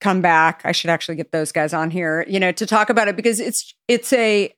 come 0.00 0.20
back. 0.20 0.60
I 0.64 0.72
should 0.72 0.90
actually 0.90 1.14
get 1.14 1.30
those 1.30 1.52
guys 1.52 1.72
on 1.72 1.90
here, 1.90 2.24
you 2.28 2.40
know, 2.40 2.52
to 2.52 2.66
talk 2.66 2.90
about 2.90 3.08
it 3.08 3.16
because 3.16 3.40
it's 3.40 3.74
it's 3.88 4.12
a 4.12 4.52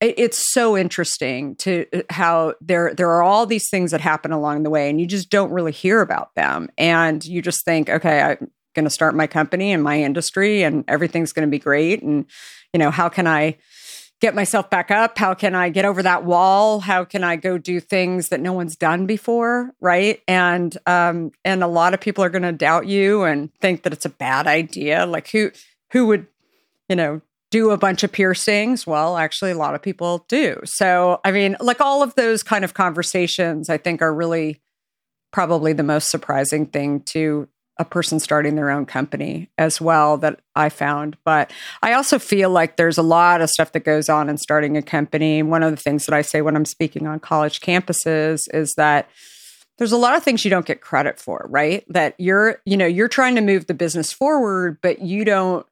it's 0.00 0.52
so 0.52 0.76
interesting 0.76 1.56
to 1.56 1.86
uh, 1.92 2.02
how 2.10 2.54
there 2.60 2.94
there 2.94 3.10
are 3.10 3.22
all 3.22 3.46
these 3.46 3.68
things 3.70 3.90
that 3.92 4.00
happen 4.00 4.30
along 4.30 4.62
the 4.62 4.70
way 4.70 4.90
and 4.90 5.00
you 5.00 5.06
just 5.06 5.30
don't 5.30 5.50
really 5.50 5.72
hear 5.72 6.00
about 6.00 6.34
them. 6.34 6.68
And 6.76 7.24
you 7.24 7.40
just 7.42 7.64
think 7.64 7.88
okay 7.88 8.20
i'm 8.20 8.50
going 8.74 8.84
to 8.84 8.90
start 8.90 9.14
my 9.14 9.26
company 9.26 9.72
and 9.72 9.82
my 9.82 10.00
industry 10.02 10.62
and 10.62 10.84
everything's 10.86 11.32
going 11.32 11.48
to 11.48 11.50
be 11.50 11.58
great. 11.58 12.02
And 12.02 12.26
you 12.72 12.78
know 12.78 12.90
how 12.90 13.08
can 13.08 13.26
i 13.26 13.56
get 14.20 14.34
myself 14.34 14.70
back 14.70 14.90
up? 14.90 15.16
How 15.16 15.34
can 15.34 15.54
i 15.54 15.70
get 15.70 15.86
over 15.86 16.02
that 16.02 16.24
wall? 16.24 16.80
How 16.80 17.04
can 17.04 17.24
i 17.24 17.36
go 17.36 17.56
do 17.56 17.80
things 17.80 18.28
that 18.28 18.40
no 18.40 18.52
one's 18.52 18.76
done 18.76 19.06
before? 19.06 19.72
Right? 19.80 20.20
And 20.28 20.76
um 20.86 21.32
and 21.44 21.62
a 21.62 21.68
lot 21.68 21.94
of 21.94 22.00
people 22.00 22.22
are 22.22 22.30
going 22.30 22.42
to 22.42 22.52
doubt 22.52 22.86
you 22.86 23.22
and 23.24 23.52
think 23.60 23.82
that 23.82 23.94
it's 23.94 24.04
a 24.04 24.10
bad 24.10 24.46
idea. 24.46 25.06
Like 25.06 25.30
who 25.30 25.52
who 25.92 26.06
would 26.06 26.26
you 26.90 26.96
know 26.96 27.22
do 27.50 27.70
a 27.70 27.76
bunch 27.76 28.02
of 28.02 28.12
piercings? 28.12 28.86
Well, 28.86 29.16
actually, 29.16 29.52
a 29.52 29.56
lot 29.56 29.74
of 29.74 29.82
people 29.82 30.24
do. 30.28 30.60
So, 30.64 31.20
I 31.24 31.30
mean, 31.30 31.56
like 31.60 31.80
all 31.80 32.02
of 32.02 32.14
those 32.14 32.42
kind 32.42 32.64
of 32.64 32.74
conversations, 32.74 33.68
I 33.68 33.78
think 33.78 34.02
are 34.02 34.14
really 34.14 34.60
probably 35.32 35.72
the 35.72 35.82
most 35.82 36.10
surprising 36.10 36.66
thing 36.66 37.00
to 37.00 37.48
a 37.78 37.84
person 37.84 38.18
starting 38.18 38.54
their 38.54 38.70
own 38.70 38.86
company 38.86 39.50
as 39.58 39.80
well 39.80 40.16
that 40.18 40.40
I 40.54 40.70
found. 40.70 41.16
But 41.24 41.52
I 41.82 41.92
also 41.92 42.18
feel 42.18 42.48
like 42.48 42.76
there's 42.76 42.98
a 42.98 43.02
lot 43.02 43.42
of 43.42 43.50
stuff 43.50 43.72
that 43.72 43.84
goes 43.84 44.08
on 44.08 44.28
in 44.28 44.38
starting 44.38 44.76
a 44.76 44.82
company. 44.82 45.42
One 45.42 45.62
of 45.62 45.70
the 45.70 45.76
things 45.76 46.06
that 46.06 46.14
I 46.14 46.22
say 46.22 46.40
when 46.40 46.56
I'm 46.56 46.64
speaking 46.64 47.06
on 47.06 47.20
college 47.20 47.60
campuses 47.60 48.48
is 48.54 48.74
that 48.76 49.10
there's 49.78 49.92
a 49.92 49.98
lot 49.98 50.16
of 50.16 50.22
things 50.22 50.42
you 50.42 50.50
don't 50.50 50.64
get 50.64 50.80
credit 50.80 51.20
for, 51.20 51.46
right? 51.50 51.84
That 51.88 52.14
you're, 52.18 52.62
you 52.64 52.78
know, 52.78 52.86
you're 52.86 53.08
trying 53.08 53.34
to 53.34 53.42
move 53.42 53.66
the 53.66 53.74
business 53.74 54.10
forward, 54.10 54.78
but 54.80 55.02
you 55.02 55.26
don't 55.26 55.66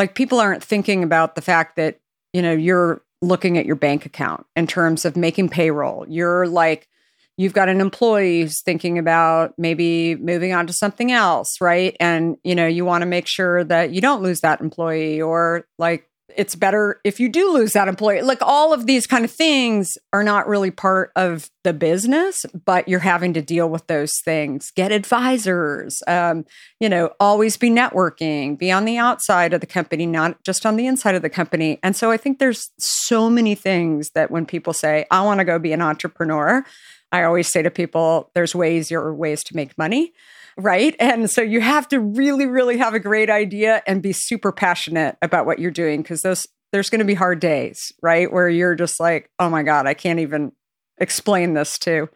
like 0.00 0.14
people 0.14 0.40
aren't 0.40 0.64
thinking 0.64 1.02
about 1.02 1.34
the 1.34 1.42
fact 1.42 1.76
that 1.76 2.00
you 2.32 2.40
know 2.40 2.52
you're 2.52 3.02
looking 3.20 3.58
at 3.58 3.66
your 3.66 3.76
bank 3.76 4.06
account 4.06 4.46
in 4.56 4.66
terms 4.66 5.04
of 5.04 5.14
making 5.14 5.50
payroll. 5.50 6.06
You're 6.08 6.46
like 6.46 6.88
you've 7.36 7.52
got 7.52 7.68
an 7.68 7.82
employee 7.82 8.40
who's 8.40 8.62
thinking 8.62 8.98
about 8.98 9.52
maybe 9.58 10.14
moving 10.16 10.54
on 10.54 10.66
to 10.66 10.72
something 10.72 11.12
else 11.12 11.60
right? 11.60 11.98
And 12.00 12.38
you 12.44 12.54
know 12.54 12.66
you 12.66 12.86
want 12.86 13.02
to 13.02 13.06
make 13.06 13.26
sure 13.26 13.62
that 13.64 13.90
you 13.90 14.00
don't 14.00 14.22
lose 14.22 14.40
that 14.40 14.62
employee 14.62 15.20
or 15.20 15.66
like 15.78 16.08
it's 16.36 16.54
better 16.54 17.00
if 17.04 17.20
you 17.20 17.28
do 17.28 17.52
lose 17.52 17.72
that 17.72 17.88
employee. 17.88 18.22
Like 18.22 18.42
all 18.42 18.72
of 18.72 18.86
these 18.86 19.06
kind 19.06 19.24
of 19.24 19.30
things 19.30 19.96
are 20.12 20.22
not 20.22 20.48
really 20.48 20.70
part 20.70 21.12
of 21.16 21.50
the 21.62 21.72
business, 21.72 22.44
but 22.64 22.88
you're 22.88 23.00
having 23.00 23.34
to 23.34 23.42
deal 23.42 23.68
with 23.68 23.86
those 23.86 24.12
things. 24.24 24.70
Get 24.70 24.92
advisors, 24.92 26.02
um, 26.06 26.44
you 26.78 26.88
know, 26.88 27.10
always 27.20 27.56
be 27.56 27.70
networking, 27.70 28.58
be 28.58 28.70
on 28.70 28.84
the 28.84 28.98
outside 28.98 29.52
of 29.52 29.60
the 29.60 29.66
company, 29.66 30.06
not 30.06 30.42
just 30.44 30.64
on 30.64 30.76
the 30.76 30.86
inside 30.86 31.14
of 31.14 31.22
the 31.22 31.30
company. 31.30 31.78
And 31.82 31.94
so 31.94 32.10
I 32.10 32.16
think 32.16 32.38
there's 32.38 32.70
so 32.78 33.28
many 33.28 33.54
things 33.54 34.10
that 34.14 34.30
when 34.30 34.46
people 34.46 34.72
say, 34.72 35.06
I 35.10 35.22
want 35.22 35.38
to 35.38 35.44
go 35.44 35.58
be 35.58 35.72
an 35.72 35.82
entrepreneur, 35.82 36.64
I 37.12 37.24
always 37.24 37.48
say 37.48 37.62
to 37.62 37.70
people, 37.70 38.30
there's 38.34 38.54
ways, 38.54 38.90
your 38.90 39.12
ways 39.14 39.42
to 39.44 39.56
make 39.56 39.76
money 39.76 40.12
right? 40.56 40.94
And 40.98 41.30
so 41.30 41.42
you 41.42 41.60
have 41.60 41.88
to 41.88 42.00
really, 42.00 42.46
really 42.46 42.76
have 42.78 42.94
a 42.94 43.00
great 43.00 43.30
idea 43.30 43.82
and 43.86 44.02
be 44.02 44.12
super 44.12 44.52
passionate 44.52 45.16
about 45.22 45.46
what 45.46 45.58
you're 45.58 45.70
doing 45.70 46.02
because 46.02 46.22
those 46.22 46.46
there's 46.72 46.90
going 46.90 47.00
to 47.00 47.04
be 47.04 47.14
hard 47.14 47.40
days, 47.40 47.92
right? 48.00 48.30
Where 48.32 48.48
you're 48.48 48.76
just 48.76 49.00
like, 49.00 49.28
oh 49.40 49.50
my 49.50 49.62
God, 49.62 49.86
I 49.86 49.94
can't 49.94 50.20
even 50.20 50.52
explain 50.98 51.54
this 51.54 51.78
to 51.80 52.08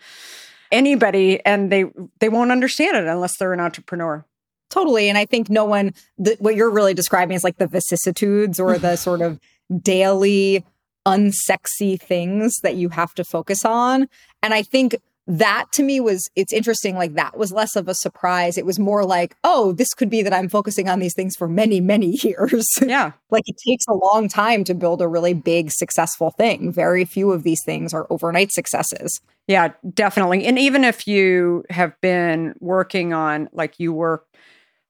anybody 0.70 1.44
and 1.44 1.70
they 1.70 1.84
they 2.20 2.28
won't 2.28 2.52
understand 2.52 2.96
it 2.96 3.06
unless 3.06 3.36
they're 3.38 3.52
an 3.52 3.60
entrepreneur. 3.60 4.24
Totally. 4.70 5.08
And 5.08 5.16
I 5.16 5.24
think 5.24 5.48
no 5.50 5.64
one 5.64 5.92
the, 6.18 6.36
what 6.40 6.56
you're 6.56 6.70
really 6.70 6.94
describing 6.94 7.36
is 7.36 7.44
like 7.44 7.58
the 7.58 7.66
vicissitudes 7.66 8.58
or 8.58 8.78
the 8.78 8.96
sort 9.08 9.20
of 9.20 9.38
daily 9.80 10.64
unsexy 11.06 12.00
things 12.00 12.58
that 12.62 12.76
you 12.76 12.88
have 12.88 13.14
to 13.14 13.24
focus 13.24 13.64
on. 13.64 14.08
And 14.42 14.54
I 14.54 14.62
think 14.62 14.96
that 15.26 15.66
to 15.72 15.82
me 15.82 16.00
was 16.00 16.28
it's 16.36 16.52
interesting 16.52 16.96
like 16.96 17.14
that 17.14 17.36
was 17.36 17.50
less 17.50 17.76
of 17.76 17.88
a 17.88 17.94
surprise. 17.94 18.58
It 18.58 18.66
was 18.66 18.78
more 18.78 19.04
like 19.04 19.36
oh 19.42 19.72
this 19.72 19.94
could 19.94 20.10
be 20.10 20.22
that 20.22 20.34
i'm 20.34 20.48
focusing 20.48 20.88
on 20.88 20.98
these 20.98 21.14
things 21.14 21.34
for 21.36 21.48
many 21.48 21.80
many 21.80 22.10
years. 22.22 22.68
Yeah. 22.82 23.12
Like 23.30 23.44
it 23.46 23.56
takes 23.66 23.84
a 23.88 23.94
long 23.94 24.28
time 24.28 24.64
to 24.64 24.74
build 24.74 25.00
a 25.00 25.08
really 25.08 25.34
big 25.34 25.70
successful 25.70 26.30
thing. 26.30 26.72
Very 26.72 27.04
few 27.04 27.32
of 27.32 27.42
these 27.42 27.62
things 27.64 27.94
are 27.94 28.06
overnight 28.10 28.52
successes. 28.52 29.20
Yeah 29.46 29.72
definitely. 29.94 30.44
And 30.46 30.58
even 30.58 30.84
if 30.84 31.06
you 31.06 31.64
have 31.70 31.98
been 32.00 32.54
working 32.60 33.12
on 33.12 33.48
like 33.52 33.78
you 33.78 33.92
work 33.92 34.26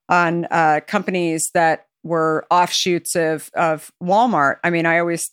on 0.09 0.47
uh, 0.51 0.81
companies 0.87 1.51
that 1.55 1.87
were 2.03 2.47
offshoots 2.51 3.16
of 3.16 3.51
of 3.55 3.90
walmart 4.03 4.57
i 4.62 4.68
mean 4.68 4.85
i 4.85 4.99
always 4.99 5.31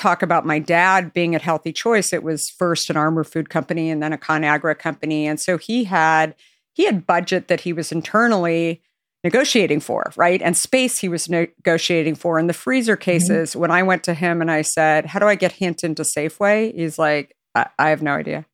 talk 0.00 0.22
about 0.22 0.46
my 0.46 0.58
dad 0.58 1.12
being 1.12 1.34
at 1.34 1.42
Healthy 1.42 1.72
Choice, 1.72 2.12
it 2.12 2.22
was 2.22 2.48
first 2.48 2.90
an 2.90 2.96
Armour 2.96 3.24
Food 3.24 3.50
company 3.50 3.90
and 3.90 4.02
then 4.02 4.12
a 4.12 4.18
ConAgra 4.18 4.78
company. 4.78 5.26
And 5.26 5.38
so 5.38 5.58
he 5.58 5.84
had 5.84 6.34
he 6.72 6.86
had 6.86 7.06
budget 7.06 7.48
that 7.48 7.60
he 7.60 7.72
was 7.72 7.92
internally 7.92 8.80
negotiating 9.22 9.80
for, 9.80 10.12
right? 10.16 10.40
And 10.40 10.56
space 10.56 10.98
he 10.98 11.08
was 11.08 11.28
negotiating 11.28 12.14
for. 12.14 12.38
In 12.38 12.46
the 12.46 12.52
freezer 12.52 12.96
mm-hmm. 12.96 13.02
cases, 13.02 13.50
mm-hmm. 13.50 13.60
when 13.60 13.70
I 13.70 13.82
went 13.82 14.02
to 14.04 14.14
him 14.14 14.40
and 14.40 14.50
I 14.50 14.62
said, 14.62 15.06
How 15.06 15.18
do 15.18 15.26
I 15.26 15.34
get 15.34 15.52
hint 15.52 15.84
into 15.84 16.02
Safeway? 16.02 16.74
He's 16.74 16.98
like, 16.98 17.36
I, 17.54 17.66
I 17.78 17.90
have 17.90 18.02
no 18.02 18.12
idea. 18.12 18.46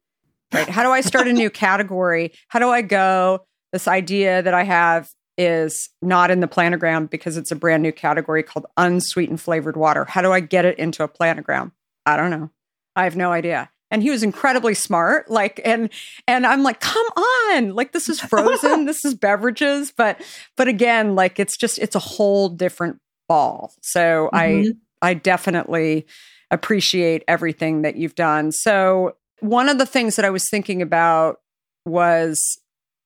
Right. 0.52 0.68
How 0.68 0.82
do 0.82 0.90
I 0.90 1.00
start 1.00 1.28
a 1.28 1.32
new 1.32 1.50
category? 1.66 2.32
How 2.48 2.58
do 2.58 2.70
I 2.70 2.82
go? 2.82 3.46
This 3.72 3.88
idea 3.88 4.42
that 4.42 4.54
I 4.54 4.62
have 4.62 5.10
is 5.38 5.90
not 6.00 6.30
in 6.30 6.40
the 6.40 6.48
planogram 6.48 7.08
because 7.10 7.36
it's 7.36 7.50
a 7.50 7.56
brand 7.56 7.82
new 7.82 7.92
category 7.92 8.42
called 8.42 8.66
unsweetened 8.76 9.40
flavored 9.40 9.76
water. 9.76 10.04
How 10.04 10.22
do 10.22 10.32
I 10.32 10.40
get 10.40 10.64
it 10.64 10.78
into 10.78 11.02
a 11.02 11.08
planogram? 11.08 11.72
I 12.06 12.16
don't 12.16 12.30
know. 12.30 12.50
I 12.94 13.04
have 13.04 13.16
no 13.16 13.32
idea. 13.32 13.70
And 13.90 14.02
he 14.02 14.10
was 14.10 14.22
incredibly 14.22 14.74
smart. 14.74 15.30
Like, 15.30 15.60
and 15.64 15.90
and 16.26 16.46
I'm 16.46 16.62
like, 16.62 16.80
come 16.80 17.06
on, 17.06 17.74
like 17.74 17.92
this 17.92 18.08
is 18.08 18.20
frozen, 18.20 18.84
this 18.86 19.04
is 19.04 19.14
beverages, 19.14 19.92
but 19.96 20.20
but 20.56 20.68
again, 20.68 21.14
like 21.14 21.38
it's 21.38 21.56
just 21.56 21.78
it's 21.78 21.94
a 21.94 22.00
whole 22.00 22.48
different 22.48 22.98
ball. 23.28 23.72
So 23.82 24.28
mm-hmm. 24.32 24.70
I 25.02 25.10
I 25.10 25.14
definitely 25.14 26.06
appreciate 26.50 27.22
everything 27.28 27.82
that 27.82 27.96
you've 27.96 28.14
done. 28.14 28.52
So 28.52 29.16
one 29.40 29.68
of 29.68 29.78
the 29.78 29.86
things 29.86 30.16
that 30.16 30.24
I 30.24 30.30
was 30.30 30.48
thinking 30.50 30.80
about 30.82 31.40
was 31.84 32.40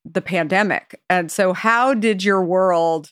the 0.04 0.20
pandemic. 0.20 1.00
And 1.08 1.30
so, 1.30 1.52
how 1.52 1.94
did 1.94 2.24
your 2.24 2.44
world 2.44 3.10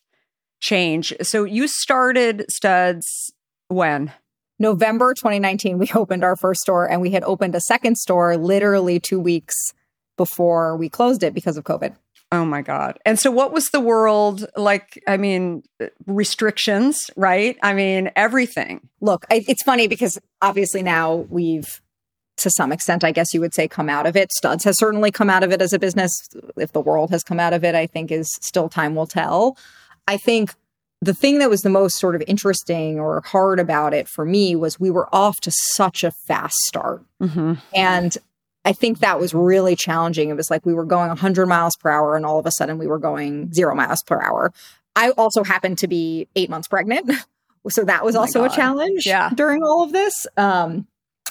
change? 0.60 1.12
So, 1.22 1.44
you 1.44 1.68
started 1.68 2.44
Studs 2.50 3.32
when? 3.68 4.12
November 4.58 5.14
2019, 5.14 5.78
we 5.78 5.90
opened 5.94 6.24
our 6.24 6.36
first 6.36 6.60
store 6.60 6.90
and 6.90 7.00
we 7.00 7.10
had 7.10 7.22
opened 7.24 7.54
a 7.54 7.60
second 7.60 7.96
store 7.96 8.36
literally 8.36 8.98
two 8.98 9.20
weeks 9.20 9.54
before 10.16 10.76
we 10.76 10.88
closed 10.88 11.22
it 11.22 11.32
because 11.32 11.56
of 11.56 11.64
COVID. 11.64 11.94
Oh 12.30 12.44
my 12.44 12.60
God. 12.60 12.98
And 13.06 13.18
so, 13.18 13.30
what 13.30 13.52
was 13.52 13.70
the 13.70 13.80
world 13.80 14.46
like? 14.54 15.02
I 15.06 15.16
mean, 15.16 15.62
restrictions, 16.06 17.10
right? 17.16 17.56
I 17.62 17.72
mean, 17.72 18.10
everything. 18.16 18.88
Look, 19.00 19.24
it's 19.30 19.62
funny 19.62 19.88
because 19.88 20.18
obviously 20.42 20.82
now 20.82 21.14
we've 21.14 21.80
to 22.38 22.50
some 22.50 22.72
extent, 22.72 23.04
I 23.04 23.12
guess 23.12 23.34
you 23.34 23.40
would 23.40 23.54
say, 23.54 23.68
come 23.68 23.88
out 23.88 24.06
of 24.06 24.16
it. 24.16 24.32
Studs 24.32 24.64
has 24.64 24.78
certainly 24.78 25.10
come 25.10 25.30
out 25.30 25.42
of 25.42 25.52
it 25.52 25.60
as 25.60 25.72
a 25.72 25.78
business. 25.78 26.12
If 26.56 26.72
the 26.72 26.80
world 26.80 27.10
has 27.10 27.22
come 27.22 27.40
out 27.40 27.52
of 27.52 27.64
it, 27.64 27.74
I 27.74 27.86
think 27.86 28.10
is 28.10 28.28
still 28.40 28.68
time 28.68 28.94
will 28.94 29.06
tell. 29.06 29.56
I 30.06 30.16
think 30.16 30.54
the 31.00 31.14
thing 31.14 31.38
that 31.38 31.50
was 31.50 31.62
the 31.62 31.70
most 31.70 31.98
sort 31.98 32.14
of 32.14 32.22
interesting 32.26 32.98
or 32.98 33.20
hard 33.20 33.60
about 33.60 33.94
it 33.94 34.08
for 34.08 34.24
me 34.24 34.56
was 34.56 34.80
we 34.80 34.90
were 34.90 35.12
off 35.14 35.40
to 35.40 35.52
such 35.74 36.02
a 36.02 36.10
fast 36.10 36.56
start. 36.66 37.02
Mm-hmm. 37.22 37.54
And 37.74 38.16
I 38.64 38.72
think 38.72 38.98
that 38.98 39.20
was 39.20 39.32
really 39.32 39.76
challenging. 39.76 40.28
It 40.28 40.36
was 40.36 40.50
like 40.50 40.66
we 40.66 40.74
were 40.74 40.84
going 40.84 41.08
100 41.08 41.46
miles 41.46 41.76
per 41.76 41.90
hour 41.90 42.16
and 42.16 42.26
all 42.26 42.38
of 42.38 42.46
a 42.46 42.50
sudden 42.50 42.78
we 42.78 42.86
were 42.86 42.98
going 42.98 43.52
zero 43.52 43.74
miles 43.74 44.02
per 44.02 44.20
hour. 44.20 44.52
I 44.96 45.10
also 45.10 45.44
happened 45.44 45.78
to 45.78 45.88
be 45.88 46.28
eight 46.34 46.50
months 46.50 46.68
pregnant. 46.68 47.10
So 47.70 47.84
that 47.84 48.02
was 48.02 48.16
oh 48.16 48.20
also 48.20 48.40
God. 48.42 48.52
a 48.52 48.54
challenge 48.54 49.04
yeah. 49.04 49.28
during 49.34 49.62
all 49.62 49.82
of 49.82 49.92
this. 49.92 50.26
Um, 50.38 50.86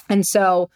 and 0.08 0.24
so 0.24 0.70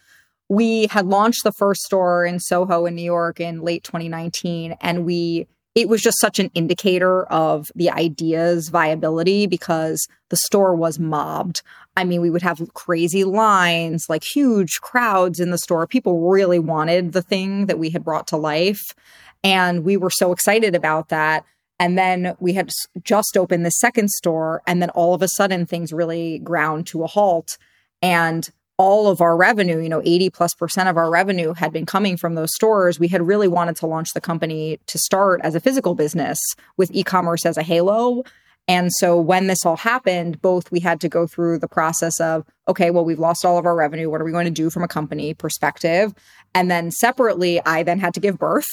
we 0.53 0.87
had 0.89 1.07
launched 1.07 1.45
the 1.45 1.53
first 1.53 1.81
store 1.81 2.27
in 2.27 2.39
Soho 2.39 2.85
in 2.85 2.95
New 2.95 3.03
York 3.03 3.41
in 3.41 3.63
late 3.63 3.85
2019 3.85 4.77
and 4.83 5.07
we 5.07 5.47
it 5.75 5.89
was 5.89 6.03
just 6.03 6.21
such 6.21 6.39
an 6.39 6.51
indicator 6.53 7.25
of 7.33 7.73
the 7.75 7.89
idea's 7.89 8.69
viability 8.69 9.47
because 9.47 10.07
the 10.29 10.37
store 10.37 10.75
was 10.77 10.99
mobbed. 10.99 11.63
I 11.97 12.05
mean, 12.05 12.21
we 12.21 12.29
would 12.29 12.43
have 12.43 12.61
crazy 12.75 13.25
lines, 13.25 14.05
like 14.11 14.23
huge 14.23 14.83
crowds 14.83 15.41
in 15.41 15.51
the 15.51 15.57
store. 15.57 15.87
People 15.87 16.29
really 16.29 16.59
wanted 16.59 17.13
the 17.13 17.23
thing 17.23 17.65
that 17.67 17.79
we 17.79 17.89
had 17.89 18.05
brought 18.05 18.27
to 18.27 18.37
life. 18.37 18.95
And 19.43 19.83
we 19.83 19.97
were 19.97 20.11
so 20.11 20.31
excited 20.31 20.75
about 20.75 21.09
that. 21.09 21.47
And 21.81 21.97
then 21.97 22.37
we 22.39 22.53
had 22.53 22.71
just 23.03 23.39
opened 23.39 23.65
the 23.65 23.71
second 23.71 24.11
store. 24.11 24.61
And 24.67 24.83
then 24.83 24.91
all 24.91 25.15
of 25.15 25.23
a 25.23 25.29
sudden, 25.29 25.65
things 25.65 25.91
really 25.91 26.39
ground 26.41 26.87
to 26.89 27.03
a 27.03 27.07
halt. 27.07 27.57
And 28.03 28.51
all 28.79 29.09
of 29.09 29.21
our 29.21 29.37
revenue, 29.37 29.79
you 29.81 29.89
know, 29.89 30.03
80 30.05 30.31
plus 30.31 30.55
percent 30.55 30.89
of 30.89 30.97
our 30.97 31.11
revenue 31.11 31.53
had 31.55 31.73
been 31.73 31.87
coming 31.87 32.17
from 32.17 32.35
those 32.35 32.55
stores. 32.55 32.99
We 32.99 33.09
had 33.09 33.27
really 33.27 33.49
wanted 33.49 33.77
to 33.77 33.87
launch 33.87 34.09
the 34.15 34.21
company 34.21 34.79
to 34.87 34.99
start 34.99 35.41
as 35.43 35.55
a 35.55 35.61
physical 35.61 35.95
business 35.95 36.39
with 36.77 36.91
e 36.93 37.03
commerce 37.03 37.45
as 37.47 37.57
a 37.57 37.63
halo. 37.63 38.25
And 38.69 38.93
so 38.93 39.21
when 39.21 39.49
this 39.49 39.67
all 39.67 39.77
happened, 39.77 40.41
both 40.41 40.71
we 40.71 40.81
had 40.81 41.01
to 41.01 41.09
go 41.09 41.27
through 41.27 41.59
the 41.59 41.69
process 41.69 42.21
of, 42.21 42.45
okay, 42.69 42.91
well, 42.91 43.05
we've 43.05 43.19
lost 43.19 43.45
all 43.45 43.59
of 43.59 43.67
our 43.67 43.75
revenue. 43.75 44.09
What 44.09 44.21
are 44.21 44.25
we 44.25 44.31
going 44.31 44.45
to 44.45 44.51
do 44.51 44.71
from 44.71 44.85
a 44.85 44.89
company 44.89 45.35
perspective? 45.35 46.15
And 46.55 46.71
then 46.71 46.91
separately, 46.91 47.61
I 47.65 47.83
then 47.83 47.99
had 47.99 48.15
to 48.15 48.21
give 48.21 48.39
birth. 48.39 48.69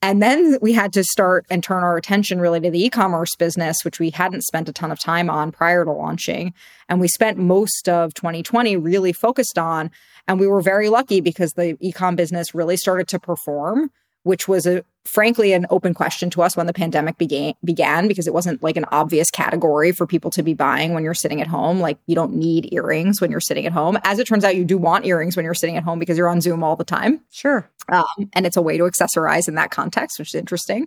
And 0.00 0.22
then 0.22 0.58
we 0.62 0.72
had 0.72 0.92
to 0.92 1.02
start 1.02 1.44
and 1.50 1.62
turn 1.62 1.82
our 1.82 1.96
attention 1.96 2.40
really 2.40 2.60
to 2.60 2.70
the 2.70 2.84
e 2.84 2.90
commerce 2.90 3.34
business, 3.34 3.78
which 3.84 3.98
we 3.98 4.10
hadn't 4.10 4.44
spent 4.44 4.68
a 4.68 4.72
ton 4.72 4.92
of 4.92 4.98
time 4.98 5.28
on 5.28 5.50
prior 5.50 5.84
to 5.84 5.90
launching. 5.90 6.54
And 6.88 7.00
we 7.00 7.08
spent 7.08 7.36
most 7.36 7.88
of 7.88 8.14
2020 8.14 8.76
really 8.76 9.12
focused 9.12 9.58
on. 9.58 9.90
And 10.28 10.38
we 10.38 10.46
were 10.46 10.60
very 10.60 10.88
lucky 10.88 11.20
because 11.20 11.52
the 11.52 11.76
e 11.80 11.90
com 11.90 12.14
business 12.14 12.54
really 12.54 12.76
started 12.76 13.08
to 13.08 13.18
perform 13.18 13.90
which 14.28 14.46
was 14.46 14.66
a 14.66 14.84
frankly 15.08 15.52
an 15.52 15.66
open 15.70 15.94
question 15.94 16.30
to 16.30 16.42
us 16.42 16.56
when 16.56 16.66
the 16.66 16.72
pandemic 16.72 17.18
began 17.18 17.54
began 17.64 18.08
because 18.08 18.26
it 18.26 18.34
wasn't 18.34 18.62
like 18.62 18.76
an 18.76 18.84
obvious 18.92 19.30
category 19.30 19.92
for 19.92 20.06
people 20.06 20.30
to 20.30 20.42
be 20.42 20.54
buying 20.54 20.94
when 20.94 21.02
you're 21.02 21.14
sitting 21.14 21.40
at 21.40 21.46
home. 21.46 21.80
Like 21.80 21.98
you 22.06 22.14
don't 22.14 22.34
need 22.34 22.72
earrings 22.72 23.20
when 23.20 23.30
you're 23.30 23.40
sitting 23.40 23.66
at 23.66 23.72
home. 23.72 23.98
As 24.04 24.18
it 24.18 24.26
turns 24.26 24.44
out 24.44 24.56
you 24.56 24.64
do 24.64 24.78
want 24.78 25.06
earrings 25.06 25.36
when 25.36 25.44
you're 25.44 25.54
sitting 25.54 25.76
at 25.76 25.82
home 25.82 25.98
because 25.98 26.18
you're 26.18 26.28
on 26.28 26.40
zoom 26.40 26.62
all 26.62 26.76
the 26.76 26.84
time. 26.84 27.20
Sure. 27.30 27.68
Um, 27.90 28.30
and 28.34 28.46
it's 28.46 28.56
a 28.56 28.62
way 28.62 28.76
to 28.76 28.84
accessorize 28.84 29.48
in 29.48 29.54
that 29.54 29.70
context 29.70 30.18
which 30.18 30.28
is 30.28 30.34
interesting. 30.34 30.86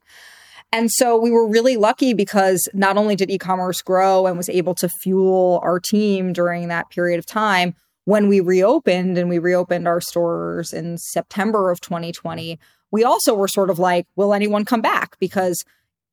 And 0.73 0.89
so 0.89 1.17
we 1.17 1.31
were 1.31 1.47
really 1.47 1.75
lucky 1.75 2.13
because 2.13 2.69
not 2.73 2.95
only 2.97 3.15
did 3.15 3.29
e-commerce 3.29 3.81
grow 3.81 4.25
and 4.25 4.37
was 4.37 4.47
able 4.47 4.73
to 4.75 4.87
fuel 4.87 5.59
our 5.63 5.79
team 5.79 6.31
during 6.31 6.69
that 6.69 6.89
period 6.89 7.19
of 7.19 7.25
time 7.25 7.75
when 8.05 8.27
we 8.27 8.39
reopened 8.39 9.17
and 9.17 9.29
we 9.29 9.37
reopened 9.37 9.87
our 9.87 10.01
stores 10.01 10.73
in 10.73 10.97
September 10.97 11.71
of 11.71 11.81
2020 11.81 12.59
we 12.91 13.03
also 13.03 13.33
were 13.33 13.47
sort 13.47 13.69
of 13.69 13.79
like, 13.79 14.05
will 14.15 14.33
anyone 14.33 14.65
come 14.65 14.81
back? 14.81 15.17
Because 15.19 15.63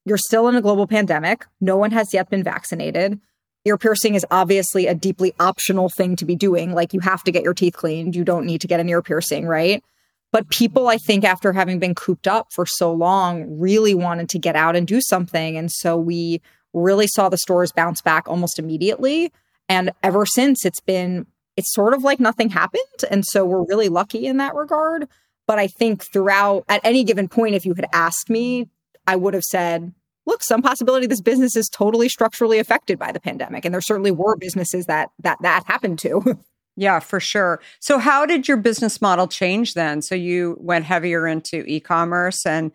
you're 0.05 0.17
still 0.17 0.49
in 0.49 0.55
a 0.55 0.63
global 0.63 0.87
pandemic. 0.87 1.47
No 1.61 1.77
one 1.77 1.91
has 1.91 2.15
yet 2.15 2.31
been 2.31 2.43
vaccinated. 2.43 3.21
Ear 3.65 3.77
piercing 3.77 4.15
is 4.15 4.25
obviously 4.31 4.87
a 4.87 4.95
deeply 4.95 5.35
optional 5.39 5.91
thing 5.91 6.17
to 6.17 6.25
be 6.25 6.37
doing. 6.37 6.73
Like 6.73 6.95
you 6.95 7.01
have 7.01 7.23
to 7.25 7.33
get 7.33 7.43
your 7.43 7.55
teeth 7.55 7.75
cleaned. 7.77 8.17
You 8.17 8.25
don't 8.25 8.47
need 8.47 8.61
to 8.63 8.67
get 8.67 8.81
an 8.81 8.89
ear 8.89 9.03
piercing, 9.03 9.47
right? 9.47 9.83
But 10.31 10.49
people, 10.51 10.89
I 10.89 10.99
think, 10.99 11.25
after 11.25 11.53
having 11.53 11.79
been 11.79 11.95
cooped 11.95 12.29
up 12.29 12.49
for 12.53 12.67
so 12.67 12.93
long, 12.93 13.59
really 13.59 13.95
wanted 13.95 14.29
to 14.31 14.39
get 14.39 14.57
out 14.57 14.77
and 14.77 14.87
do 14.87 15.01
something. 15.01 15.57
And 15.57 15.71
so 15.71 15.97
we 15.97 16.41
really 16.73 17.07
saw 17.07 17.29
the 17.29 17.39
stores 17.39 17.73
bounce 17.73 18.03
back 18.03 18.29
almost 18.29 18.59
immediately. 18.59 19.33
And 19.69 19.91
ever 20.03 20.27
since, 20.27 20.65
it's 20.65 20.81
been, 20.81 21.27
it's 21.57 21.75
sort 21.75 21.95
of 21.95 22.05
like 22.05 22.21
nothing 22.21 22.51
happened. 22.51 22.83
And 23.11 23.25
so 23.25 23.45
we're 23.45 23.65
really 23.65 23.89
lucky 23.89 24.27
in 24.27 24.37
that 24.37 24.55
regard. 24.55 25.09
But 25.49 25.59
I 25.59 25.67
think 25.67 26.05
throughout, 26.13 26.65
at 26.69 26.83
any 26.85 27.03
given 27.03 27.27
point, 27.27 27.57
if 27.57 27.65
you 27.67 27.75
had 27.75 27.87
asked 27.93 28.29
me, 28.29 28.69
I 29.07 29.17
would 29.17 29.33
have 29.33 29.43
said, 29.43 29.95
look, 30.27 30.43
some 30.43 30.61
possibility 30.61 31.07
this 31.07 31.23
business 31.23 31.57
is 31.57 31.71
totally 31.71 32.11
structurally 32.11 32.59
affected 32.59 32.99
by 32.99 33.13
the 33.13 33.19
pandemic. 33.19 33.65
And 33.65 33.73
there 33.73 33.81
certainly 33.81 34.11
were 34.11 34.37
businesses 34.37 34.85
that 34.87 35.11
that 35.21 35.39
that 35.43 35.65
happened 35.67 35.99
to. 36.01 36.39
Yeah, 36.81 37.01
for 37.01 37.19
sure. 37.19 37.61
So, 37.81 37.99
how 37.99 38.25
did 38.25 38.47
your 38.47 38.57
business 38.57 39.03
model 39.03 39.27
change 39.27 39.75
then? 39.75 40.01
So, 40.01 40.15
you 40.15 40.57
went 40.61 40.85
heavier 40.85 41.27
into 41.27 41.65
e 41.67 41.81
commerce, 41.81 42.47
and 42.47 42.71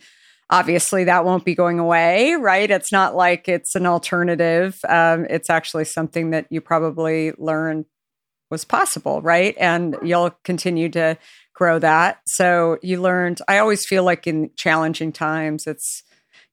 obviously 0.50 1.06
that 1.06 1.24
won't 1.24 1.46
be 1.46 1.56
going 1.56 1.80
away, 1.80 2.34
right? 2.34 2.70
It's 2.70 2.92
not 2.92 3.16
like 3.16 3.48
it's 3.48 3.76
an 3.76 3.86
alternative. 3.86 4.78
Um, 4.90 5.26
it's 5.30 5.50
actually 5.50 5.86
something 5.86 6.32
that 6.32 6.48
you 6.50 6.60
probably 6.60 7.32
learned 7.38 7.86
was 8.52 8.66
possible, 8.66 9.22
right? 9.22 9.56
And 9.58 9.96
you'll 10.04 10.32
continue 10.44 10.90
to 10.90 11.18
grow 11.54 11.80
that. 11.80 12.20
So, 12.28 12.78
you 12.82 13.02
learned, 13.02 13.42
I 13.48 13.60
always 13.60 13.86
feel 13.86 14.04
like 14.04 14.28
in 14.28 14.52
challenging 14.56 15.12
times, 15.12 15.68
it's, 15.68 16.04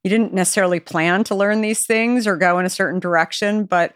you 0.04 0.10
didn't 0.10 0.32
necessarily 0.32 0.80
plan 0.80 1.24
to 1.24 1.34
learn 1.34 1.60
these 1.60 1.86
things 1.86 2.26
or 2.26 2.36
go 2.36 2.58
in 2.58 2.66
a 2.66 2.70
certain 2.70 3.00
direction, 3.00 3.64
but 3.64 3.94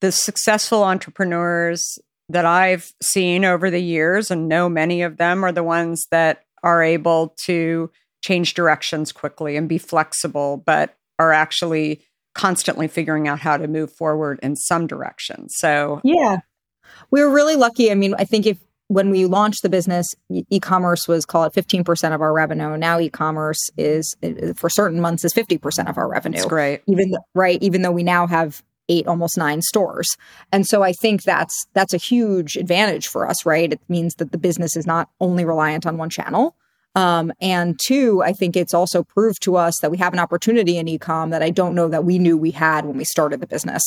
the 0.00 0.12
successful 0.12 0.82
entrepreneurs 0.82 1.98
that 2.28 2.44
I've 2.44 2.92
seen 3.02 3.44
over 3.44 3.70
the 3.70 3.82
years 3.82 4.30
and 4.30 4.48
know 4.48 4.68
many 4.68 5.02
of 5.02 5.16
them 5.16 5.44
are 5.44 5.52
the 5.52 5.62
ones 5.62 6.06
that 6.10 6.44
are 6.62 6.82
able 6.82 7.34
to 7.44 7.90
change 8.22 8.54
directions 8.54 9.12
quickly 9.12 9.56
and 9.56 9.68
be 9.68 9.78
flexible, 9.78 10.62
but 10.64 10.96
are 11.18 11.32
actually 11.32 12.02
constantly 12.34 12.88
figuring 12.88 13.28
out 13.28 13.40
how 13.40 13.56
to 13.56 13.68
move 13.68 13.92
forward 13.92 14.38
in 14.42 14.56
some 14.56 14.86
direction. 14.86 15.48
So, 15.48 16.00
yeah, 16.02 16.38
we 17.10 17.22
were 17.22 17.30
really 17.30 17.56
lucky. 17.56 17.90
I 17.90 17.94
mean, 17.94 18.14
I 18.18 18.24
think 18.24 18.46
if 18.46 18.58
when 18.88 19.10
we 19.10 19.26
launched 19.26 19.62
the 19.62 19.68
business, 19.68 20.06
e-commerce 20.30 21.08
was 21.08 21.24
call 21.24 21.44
it 21.44 21.52
15% 21.54 22.14
of 22.14 22.20
our 22.20 22.32
revenue. 22.32 22.76
Now 22.76 23.00
e-commerce 23.00 23.70
is 23.76 24.14
for 24.54 24.68
certain 24.68 25.00
months 25.00 25.24
is 25.24 25.32
50% 25.32 25.88
of 25.88 25.96
our 25.96 26.08
revenue. 26.08 26.36
That's 26.36 26.48
great. 26.48 26.82
Even 26.86 27.14
right, 27.34 27.62
even 27.62 27.82
though 27.82 27.92
we 27.92 28.02
now 28.02 28.26
have 28.26 28.62
eight 28.88 29.06
almost 29.06 29.38
nine 29.38 29.62
stores 29.62 30.16
and 30.50 30.66
so 30.66 30.82
i 30.82 30.92
think 30.92 31.22
that's 31.22 31.66
that's 31.72 31.94
a 31.94 31.98
huge 31.98 32.56
advantage 32.56 33.06
for 33.06 33.28
us 33.28 33.46
right 33.46 33.72
it 33.72 33.80
means 33.88 34.16
that 34.16 34.32
the 34.32 34.38
business 34.38 34.76
is 34.76 34.86
not 34.86 35.08
only 35.20 35.44
reliant 35.44 35.86
on 35.86 35.96
one 35.96 36.10
channel 36.10 36.56
um, 36.94 37.32
and 37.40 37.78
two 37.86 38.22
i 38.22 38.32
think 38.32 38.56
it's 38.56 38.74
also 38.74 39.04
proved 39.04 39.40
to 39.40 39.56
us 39.56 39.74
that 39.80 39.90
we 39.90 39.98
have 39.98 40.12
an 40.12 40.18
opportunity 40.18 40.76
in 40.78 40.86
ecom 40.86 41.30
that 41.30 41.42
i 41.42 41.48
don't 41.48 41.74
know 41.74 41.88
that 41.88 42.04
we 42.04 42.18
knew 42.18 42.36
we 42.36 42.50
had 42.50 42.84
when 42.84 42.96
we 42.96 43.04
started 43.04 43.40
the 43.40 43.46
business 43.46 43.82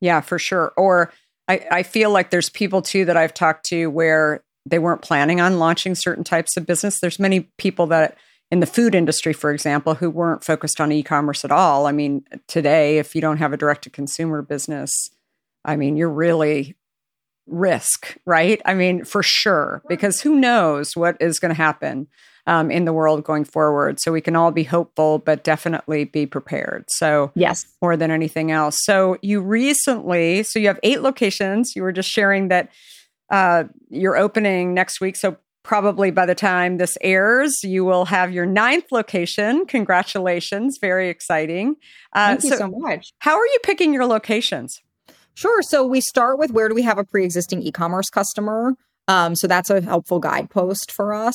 yeah 0.00 0.20
for 0.20 0.38
sure 0.38 0.72
or 0.76 1.12
I, 1.52 1.66
I 1.70 1.82
feel 1.82 2.10
like 2.10 2.30
there's 2.30 2.50
people 2.50 2.82
too 2.82 3.04
that 3.04 3.16
i've 3.16 3.34
talked 3.34 3.66
to 3.66 3.86
where 3.86 4.42
they 4.64 4.78
weren't 4.78 5.02
planning 5.02 5.40
on 5.40 5.58
launching 5.58 5.94
certain 5.94 6.24
types 6.24 6.56
of 6.56 6.66
business 6.66 7.00
there's 7.00 7.18
many 7.18 7.50
people 7.58 7.86
that 7.88 8.16
in 8.52 8.60
the 8.60 8.66
food 8.66 8.94
industry, 8.94 9.32
for 9.32 9.50
example, 9.50 9.94
who 9.94 10.10
weren't 10.10 10.44
focused 10.44 10.78
on 10.78 10.92
e 10.92 11.02
commerce 11.02 11.42
at 11.42 11.50
all. 11.50 11.86
I 11.86 11.92
mean, 11.92 12.22
today, 12.48 12.98
if 12.98 13.14
you 13.14 13.22
don't 13.22 13.38
have 13.38 13.54
a 13.54 13.56
direct 13.56 13.84
to 13.84 13.90
consumer 13.90 14.42
business, 14.42 15.08
I 15.64 15.76
mean, 15.76 15.96
you're 15.96 16.10
really 16.10 16.76
risk, 17.46 18.14
right? 18.26 18.60
I 18.66 18.74
mean, 18.74 19.04
for 19.06 19.22
sure, 19.22 19.82
because 19.88 20.20
who 20.20 20.38
knows 20.38 20.94
what 20.94 21.16
is 21.18 21.38
going 21.38 21.48
to 21.48 21.54
happen 21.54 22.08
um, 22.46 22.70
in 22.70 22.84
the 22.84 22.92
world 22.92 23.24
going 23.24 23.44
forward. 23.44 24.00
So 24.00 24.12
we 24.12 24.20
can 24.20 24.36
all 24.36 24.50
be 24.50 24.64
hopeful, 24.64 25.18
but 25.18 25.44
definitely 25.44 26.04
be 26.04 26.26
prepared. 26.26 26.84
So, 26.88 27.30
yes, 27.34 27.64
more 27.80 27.96
than 27.96 28.10
anything 28.10 28.50
else. 28.50 28.78
So, 28.82 29.16
you 29.22 29.40
recently, 29.40 30.42
so 30.42 30.58
you 30.58 30.66
have 30.66 30.80
eight 30.82 31.02
locations. 31.02 31.74
You 31.76 31.82
were 31.82 31.92
just 31.92 32.08
sharing 32.08 32.48
that 32.48 32.70
uh, 33.30 33.64
you're 33.90 34.16
opening 34.16 34.74
next 34.74 35.00
week. 35.00 35.16
So, 35.16 35.36
probably 35.62 36.10
by 36.10 36.26
the 36.26 36.34
time 36.34 36.78
this 36.78 36.98
airs, 37.02 37.62
you 37.62 37.84
will 37.84 38.06
have 38.06 38.32
your 38.32 38.46
ninth 38.46 38.86
location. 38.90 39.64
Congratulations. 39.66 40.78
Very 40.80 41.08
exciting. 41.08 41.76
Uh, 42.12 42.28
Thank 42.30 42.44
you 42.44 42.50
so, 42.50 42.56
so 42.56 42.68
much. 42.68 43.12
How 43.20 43.36
are 43.36 43.46
you 43.46 43.58
picking 43.62 43.94
your 43.94 44.06
locations? 44.06 44.80
Sure. 45.34 45.62
So 45.62 45.86
we 45.86 46.00
start 46.00 46.38
with 46.38 46.50
where 46.50 46.68
do 46.68 46.74
we 46.74 46.82
have 46.82 46.98
a 46.98 47.04
pre 47.04 47.24
existing 47.24 47.62
e 47.62 47.70
commerce 47.70 48.10
customer? 48.10 48.74
Um, 49.08 49.34
so 49.34 49.46
that's 49.46 49.68
a 49.68 49.80
helpful 49.80 50.20
guidepost 50.20 50.92
for 50.92 51.12
us. 51.12 51.34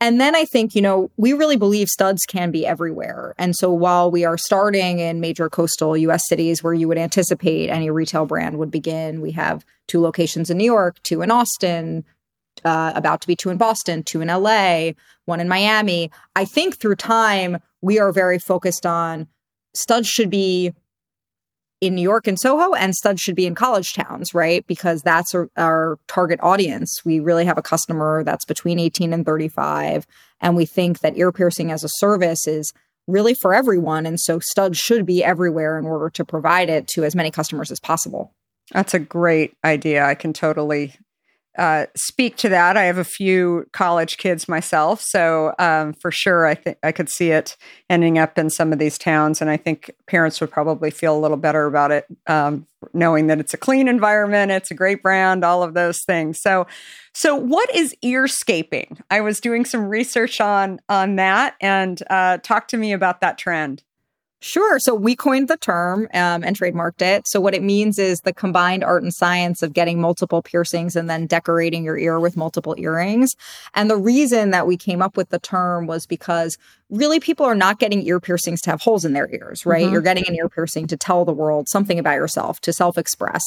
And 0.00 0.20
then 0.20 0.36
I 0.36 0.44
think, 0.44 0.74
you 0.74 0.82
know, 0.82 1.10
we 1.16 1.32
really 1.32 1.56
believe 1.56 1.88
studs 1.88 2.24
can 2.26 2.50
be 2.50 2.66
everywhere. 2.66 3.34
And 3.38 3.56
so 3.56 3.72
while 3.72 4.10
we 4.10 4.24
are 4.24 4.36
starting 4.36 4.98
in 4.98 5.20
major 5.20 5.48
coastal 5.48 5.96
US 5.96 6.28
cities 6.28 6.62
where 6.62 6.74
you 6.74 6.88
would 6.88 6.98
anticipate 6.98 7.70
any 7.70 7.90
retail 7.90 8.26
brand 8.26 8.58
would 8.58 8.70
begin, 8.70 9.20
we 9.20 9.32
have 9.32 9.64
two 9.88 10.00
locations 10.00 10.50
in 10.50 10.58
New 10.58 10.64
York, 10.64 11.02
two 11.02 11.22
in 11.22 11.30
Austin, 11.30 12.04
uh, 12.64 12.92
about 12.94 13.20
to 13.22 13.26
be 13.26 13.36
two 13.36 13.50
in 13.50 13.56
Boston, 13.56 14.02
two 14.02 14.20
in 14.20 14.28
LA, 14.28 14.90
one 15.24 15.40
in 15.40 15.48
Miami. 15.48 16.10
I 16.34 16.44
think 16.44 16.78
through 16.78 16.96
time, 16.96 17.58
we 17.80 17.98
are 17.98 18.12
very 18.12 18.38
focused 18.38 18.86
on 18.86 19.28
studs 19.74 20.08
should 20.08 20.30
be 20.30 20.72
in 21.80 21.94
New 21.94 22.02
York 22.02 22.26
and 22.26 22.38
Soho, 22.38 22.74
and 22.74 22.94
studs 22.94 23.20
should 23.20 23.34
be 23.34 23.46
in 23.46 23.54
college 23.54 23.92
towns, 23.92 24.32
right? 24.32 24.66
Because 24.66 25.02
that's 25.02 25.34
our, 25.34 25.50
our, 25.56 25.98
target 26.08 26.40
audience. 26.42 26.90
We 27.04 27.20
really 27.20 27.44
have 27.44 27.58
a 27.58 27.62
customer 27.62 28.24
that's 28.24 28.44
between 28.44 28.78
18 28.78 29.12
and 29.12 29.26
35. 29.26 30.06
And 30.40 30.56
we 30.56 30.64
think 30.64 31.00
that 31.00 31.16
ear 31.16 31.32
piercing 31.32 31.70
as 31.70 31.84
a 31.84 31.88
service 31.96 32.46
is 32.46 32.72
really 33.06 33.34
for 33.34 33.54
everyone. 33.54 34.06
And 34.06 34.18
so 34.18 34.38
studs 34.40 34.78
should 34.78 35.04
be 35.04 35.22
everywhere 35.22 35.78
in 35.78 35.84
order 35.84 36.10
to 36.10 36.24
provide 36.24 36.70
it 36.70 36.86
to 36.88 37.04
as 37.04 37.14
many 37.14 37.30
customers 37.30 37.70
as 37.70 37.80
possible. 37.80 38.32
That's 38.72 38.94
a 38.94 38.98
great 38.98 39.54
idea. 39.64 40.04
I 40.04 40.14
can 40.14 40.32
totally 40.32 40.94
uh, 41.58 41.86
speak 41.94 42.36
to 42.36 42.48
that. 42.48 42.76
I 42.76 42.84
have 42.84 42.98
a 42.98 43.04
few 43.04 43.66
college 43.72 44.16
kids 44.16 44.48
myself, 44.48 45.00
so 45.00 45.54
um, 45.58 45.92
for 45.94 46.10
sure, 46.10 46.46
I 46.46 46.54
think 46.54 46.78
I 46.82 46.92
could 46.92 47.08
see 47.08 47.30
it 47.30 47.56
ending 47.88 48.18
up 48.18 48.38
in 48.38 48.50
some 48.50 48.72
of 48.72 48.78
these 48.78 48.98
towns, 48.98 49.40
and 49.40 49.50
I 49.50 49.56
think 49.56 49.90
parents 50.06 50.40
would 50.40 50.50
probably 50.50 50.90
feel 50.90 51.16
a 51.16 51.20
little 51.20 51.36
better 51.36 51.66
about 51.66 51.90
it, 51.90 52.06
um, 52.26 52.66
knowing 52.92 53.26
that 53.28 53.40
it's 53.40 53.54
a 53.54 53.58
clean 53.58 53.88
environment, 53.88 54.52
it's 54.52 54.70
a 54.70 54.74
great 54.74 55.02
brand, 55.02 55.44
all 55.44 55.62
of 55.62 55.74
those 55.74 56.02
things. 56.06 56.40
So, 56.40 56.66
so 57.14 57.34
what 57.34 57.74
is 57.74 57.94
earscaping? 58.04 59.00
I 59.10 59.20
was 59.20 59.40
doing 59.40 59.64
some 59.64 59.86
research 59.86 60.40
on 60.40 60.80
on 60.88 61.16
that, 61.16 61.54
and 61.60 62.02
uh, 62.10 62.38
talk 62.38 62.68
to 62.68 62.76
me 62.76 62.92
about 62.92 63.20
that 63.20 63.38
trend. 63.38 63.82
Sure. 64.40 64.78
So 64.78 64.94
we 64.94 65.16
coined 65.16 65.48
the 65.48 65.56
term 65.56 66.08
um, 66.12 66.44
and 66.44 66.58
trademarked 66.58 67.00
it. 67.00 67.26
So 67.26 67.40
what 67.40 67.54
it 67.54 67.62
means 67.62 67.98
is 67.98 68.20
the 68.20 68.34
combined 68.34 68.84
art 68.84 69.02
and 69.02 69.12
science 69.12 69.62
of 69.62 69.72
getting 69.72 69.98
multiple 69.98 70.42
piercings 70.42 70.94
and 70.94 71.08
then 71.08 71.26
decorating 71.26 71.84
your 71.84 71.96
ear 71.96 72.20
with 72.20 72.36
multiple 72.36 72.74
earrings. 72.76 73.34
And 73.74 73.88
the 73.88 73.96
reason 73.96 74.50
that 74.50 74.66
we 74.66 74.76
came 74.76 75.00
up 75.00 75.16
with 75.16 75.30
the 75.30 75.38
term 75.38 75.86
was 75.86 76.06
because 76.06 76.58
really 76.90 77.18
people 77.18 77.46
are 77.46 77.54
not 77.54 77.78
getting 77.78 78.06
ear 78.06 78.20
piercings 78.20 78.60
to 78.62 78.70
have 78.70 78.82
holes 78.82 79.06
in 79.06 79.14
their 79.14 79.32
ears, 79.34 79.64
right? 79.64 79.84
Mm-hmm. 79.84 79.92
You're 79.92 80.02
getting 80.02 80.28
an 80.28 80.34
ear 80.34 80.50
piercing 80.50 80.86
to 80.88 80.98
tell 80.98 81.24
the 81.24 81.32
world 81.32 81.68
something 81.68 81.98
about 81.98 82.16
yourself, 82.16 82.60
to 82.60 82.74
self 82.74 82.98
express. 82.98 83.42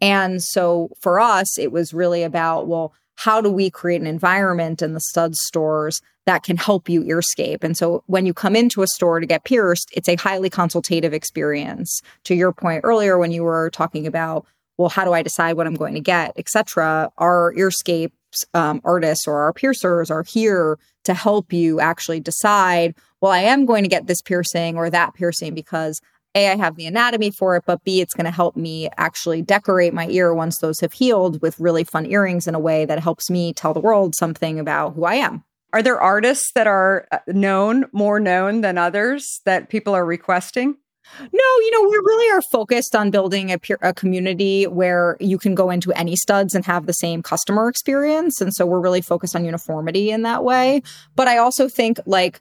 And 0.00 0.42
so 0.42 0.88
for 1.00 1.20
us, 1.20 1.58
it 1.58 1.70
was 1.70 1.92
really 1.92 2.22
about, 2.22 2.66
well, 2.66 2.94
how 3.16 3.40
do 3.40 3.50
we 3.50 3.70
create 3.70 4.00
an 4.00 4.06
environment 4.06 4.82
in 4.82 4.92
the 4.92 5.00
stud 5.00 5.34
stores 5.34 6.00
that 6.26 6.42
can 6.42 6.56
help 6.56 6.88
you 6.88 7.02
earscape? 7.02 7.62
And 7.62 7.76
so 7.76 8.02
when 8.06 8.26
you 8.26 8.34
come 8.34 8.56
into 8.56 8.82
a 8.82 8.86
store 8.86 9.20
to 9.20 9.26
get 9.26 9.44
pierced, 9.44 9.90
it's 9.92 10.08
a 10.08 10.16
highly 10.16 10.50
consultative 10.50 11.12
experience. 11.12 12.00
To 12.24 12.34
your 12.34 12.52
point 12.52 12.82
earlier, 12.84 13.18
when 13.18 13.32
you 13.32 13.44
were 13.44 13.70
talking 13.70 14.06
about, 14.06 14.46
well, 14.76 14.88
how 14.88 15.04
do 15.04 15.12
I 15.12 15.22
decide 15.22 15.56
what 15.56 15.66
I'm 15.66 15.76
going 15.76 15.94
to 15.94 16.00
get, 16.00 16.32
etc. 16.36 17.10
Our 17.18 17.54
earscape 17.56 18.10
um, 18.52 18.80
artists 18.84 19.28
or 19.28 19.38
our 19.38 19.52
piercers 19.52 20.10
are 20.10 20.24
here 20.24 20.78
to 21.04 21.14
help 21.14 21.52
you 21.52 21.80
actually 21.80 22.20
decide, 22.20 22.94
well, 23.20 23.30
I 23.30 23.40
am 23.40 23.66
going 23.66 23.84
to 23.84 23.88
get 23.88 24.06
this 24.06 24.22
piercing 24.22 24.76
or 24.76 24.90
that 24.90 25.14
piercing 25.14 25.54
because 25.54 26.00
a, 26.34 26.50
I 26.50 26.56
have 26.56 26.76
the 26.76 26.86
anatomy 26.86 27.30
for 27.30 27.56
it, 27.56 27.64
but 27.66 27.84
B, 27.84 28.00
it's 28.00 28.14
going 28.14 28.24
to 28.24 28.30
help 28.30 28.56
me 28.56 28.88
actually 28.96 29.42
decorate 29.42 29.94
my 29.94 30.08
ear 30.08 30.34
once 30.34 30.58
those 30.58 30.80
have 30.80 30.92
healed 30.92 31.40
with 31.42 31.58
really 31.60 31.84
fun 31.84 32.06
earrings 32.06 32.46
in 32.46 32.54
a 32.54 32.60
way 32.60 32.84
that 32.84 33.00
helps 33.00 33.30
me 33.30 33.52
tell 33.52 33.74
the 33.74 33.80
world 33.80 34.14
something 34.14 34.58
about 34.58 34.94
who 34.94 35.04
I 35.04 35.14
am. 35.14 35.44
Are 35.72 35.82
there 35.82 36.00
artists 36.00 36.52
that 36.54 36.66
are 36.66 37.06
uh, 37.10 37.18
known, 37.26 37.86
more 37.92 38.20
known 38.20 38.60
than 38.60 38.78
others 38.78 39.40
that 39.44 39.68
people 39.68 39.94
are 39.94 40.04
requesting? 40.04 40.76
No, 41.20 41.28
you 41.32 41.70
know, 41.70 41.88
we 41.88 41.96
really 41.96 42.32
are 42.32 42.42
focused 42.42 42.96
on 42.96 43.10
building 43.10 43.52
a, 43.52 43.58
a 43.82 43.92
community 43.92 44.66
where 44.66 45.16
you 45.20 45.36
can 45.36 45.54
go 45.54 45.70
into 45.70 45.92
any 45.92 46.16
studs 46.16 46.54
and 46.54 46.64
have 46.64 46.86
the 46.86 46.92
same 46.92 47.22
customer 47.22 47.68
experience. 47.68 48.40
And 48.40 48.54
so 48.54 48.64
we're 48.64 48.80
really 48.80 49.02
focused 49.02 49.36
on 49.36 49.44
uniformity 49.44 50.10
in 50.10 50.22
that 50.22 50.44
way. 50.44 50.82
But 51.14 51.28
I 51.28 51.38
also 51.38 51.68
think 51.68 52.00
like 52.06 52.40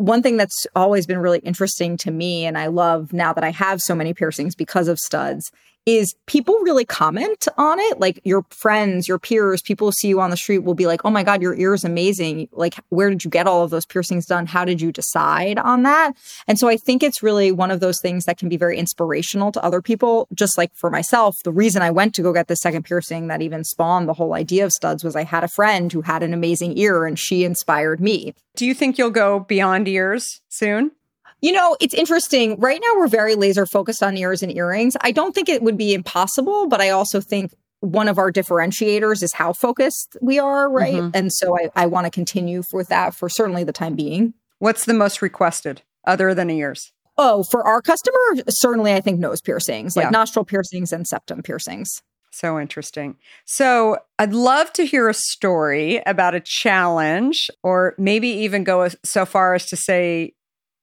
one 0.00 0.22
thing 0.22 0.36
that's 0.38 0.66
always 0.74 1.06
been 1.06 1.18
really 1.18 1.40
interesting 1.40 1.96
to 1.98 2.10
me, 2.10 2.46
and 2.46 2.56
I 2.56 2.68
love 2.68 3.12
now 3.12 3.32
that 3.32 3.44
I 3.44 3.50
have 3.50 3.80
so 3.80 3.94
many 3.94 4.14
piercings 4.14 4.54
because 4.54 4.88
of 4.88 4.98
studs, 4.98 5.52
is 5.86 6.14
people 6.26 6.54
really 6.60 6.84
comment 6.84 7.48
on 7.56 7.78
it. 7.78 7.98
Like 7.98 8.20
your 8.24 8.44
friends, 8.50 9.08
your 9.08 9.18
peers, 9.18 9.62
people 9.62 9.92
see 9.92 10.08
you 10.08 10.20
on 10.20 10.30
the 10.30 10.36
street 10.36 10.58
will 10.58 10.74
be 10.74 10.86
like, 10.86 11.04
oh 11.04 11.10
my 11.10 11.22
God, 11.22 11.42
your 11.42 11.54
ear 11.54 11.74
is 11.74 11.84
amazing. 11.84 12.48
Like, 12.52 12.74
where 12.90 13.08
did 13.08 13.24
you 13.24 13.30
get 13.30 13.46
all 13.46 13.64
of 13.64 13.70
those 13.70 13.86
piercings 13.86 14.26
done? 14.26 14.46
How 14.46 14.64
did 14.64 14.80
you 14.80 14.92
decide 14.92 15.58
on 15.58 15.82
that? 15.84 16.12
And 16.46 16.58
so 16.58 16.68
I 16.68 16.76
think 16.76 17.02
it's 17.02 17.22
really 17.22 17.50
one 17.50 17.70
of 17.70 17.80
those 17.80 18.00
things 18.00 18.24
that 18.24 18.38
can 18.38 18.48
be 18.48 18.56
very 18.56 18.78
inspirational 18.78 19.52
to 19.52 19.64
other 19.64 19.82
people. 19.82 20.28
Just 20.34 20.58
like 20.58 20.70
for 20.74 20.90
myself, 20.90 21.36
the 21.44 21.52
reason 21.52 21.82
I 21.82 21.90
went 21.90 22.14
to 22.14 22.22
go 22.22 22.32
get 22.32 22.48
the 22.48 22.56
second 22.56 22.84
piercing 22.84 23.28
that 23.28 23.42
even 23.42 23.64
spawned 23.64 24.08
the 24.08 24.14
whole 24.14 24.34
idea 24.34 24.64
of 24.64 24.72
studs 24.72 25.02
was 25.02 25.16
I 25.16 25.24
had 25.24 25.44
a 25.44 25.48
friend 25.48 25.92
who 25.92 26.02
had 26.02 26.22
an 26.22 26.34
amazing 26.34 26.76
ear 26.78 27.06
and 27.06 27.18
she 27.18 27.44
inspired 27.44 28.00
me. 28.00 28.34
Do 28.54 28.66
you 28.66 28.74
think 28.74 28.98
you'll 28.98 29.10
go 29.10 29.40
beyond 29.40 29.88
ears 29.88 30.40
soon? 30.48 30.92
You 31.40 31.52
know, 31.52 31.76
it's 31.80 31.94
interesting. 31.94 32.58
Right 32.58 32.80
now, 32.80 32.98
we're 32.98 33.08
very 33.08 33.34
laser 33.34 33.66
focused 33.66 34.02
on 34.02 34.16
ears 34.16 34.42
and 34.42 34.54
earrings. 34.54 34.96
I 35.00 35.10
don't 35.10 35.34
think 35.34 35.48
it 35.48 35.62
would 35.62 35.78
be 35.78 35.94
impossible, 35.94 36.68
but 36.68 36.80
I 36.80 36.90
also 36.90 37.20
think 37.20 37.52
one 37.80 38.08
of 38.08 38.18
our 38.18 38.30
differentiators 38.30 39.22
is 39.22 39.32
how 39.32 39.54
focused 39.54 40.16
we 40.20 40.38
are, 40.38 40.70
right? 40.70 40.94
Mm-hmm. 40.94 41.10
And 41.14 41.32
so 41.32 41.56
I, 41.56 41.70
I 41.74 41.86
want 41.86 42.04
to 42.04 42.10
continue 42.10 42.62
with 42.72 42.88
that 42.88 43.14
for 43.14 43.28
certainly 43.28 43.64
the 43.64 43.72
time 43.72 43.96
being. 43.96 44.34
What's 44.58 44.84
the 44.84 44.94
most 44.94 45.22
requested 45.22 45.82
other 46.06 46.34
than 46.34 46.50
ears? 46.50 46.92
Oh, 47.16 47.42
for 47.50 47.66
our 47.66 47.80
customer, 47.82 48.16
certainly 48.48 48.92
I 48.92 49.00
think 49.00 49.18
nose 49.18 49.40
piercings, 49.40 49.96
like 49.96 50.04
yeah. 50.04 50.10
nostril 50.10 50.44
piercings 50.44 50.92
and 50.92 51.06
septum 51.06 51.42
piercings. 51.42 52.02
So 52.30 52.60
interesting. 52.60 53.16
So, 53.44 53.98
I'd 54.18 54.32
love 54.32 54.72
to 54.74 54.86
hear 54.86 55.08
a 55.08 55.14
story 55.14 56.00
about 56.06 56.34
a 56.34 56.40
challenge, 56.40 57.50
or 57.64 57.94
maybe 57.98 58.28
even 58.28 58.62
go 58.62 58.88
so 59.04 59.26
far 59.26 59.54
as 59.54 59.66
to 59.66 59.76
say 59.76 60.34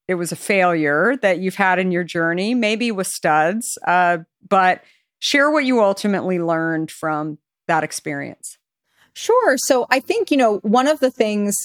it 0.08 0.16
was 0.16 0.32
a 0.32 0.38
failure 0.38 1.18
that 1.22 1.40
you've 1.40 1.56
had 1.56 1.80
in 1.80 1.92
your 1.92 2.04
journey, 2.04 2.54
maybe 2.54 2.92
with 2.92 3.08
studs, 3.08 3.78
uh, 3.86 4.20
but 4.48 4.84
share 5.20 5.52
what 5.52 5.66
you 5.66 5.84
ultimately 5.84 6.40
learned 6.40 6.92
from 6.92 7.38
that 7.68 7.84
experience. 7.84 8.58
Sure. 9.14 9.58
So 9.58 9.88
I 9.90 10.00
think, 10.00 10.32
you 10.32 10.38
know, 10.38 10.60
one 10.60 10.88
of 10.88 11.00
the 11.00 11.12
things 11.12 11.56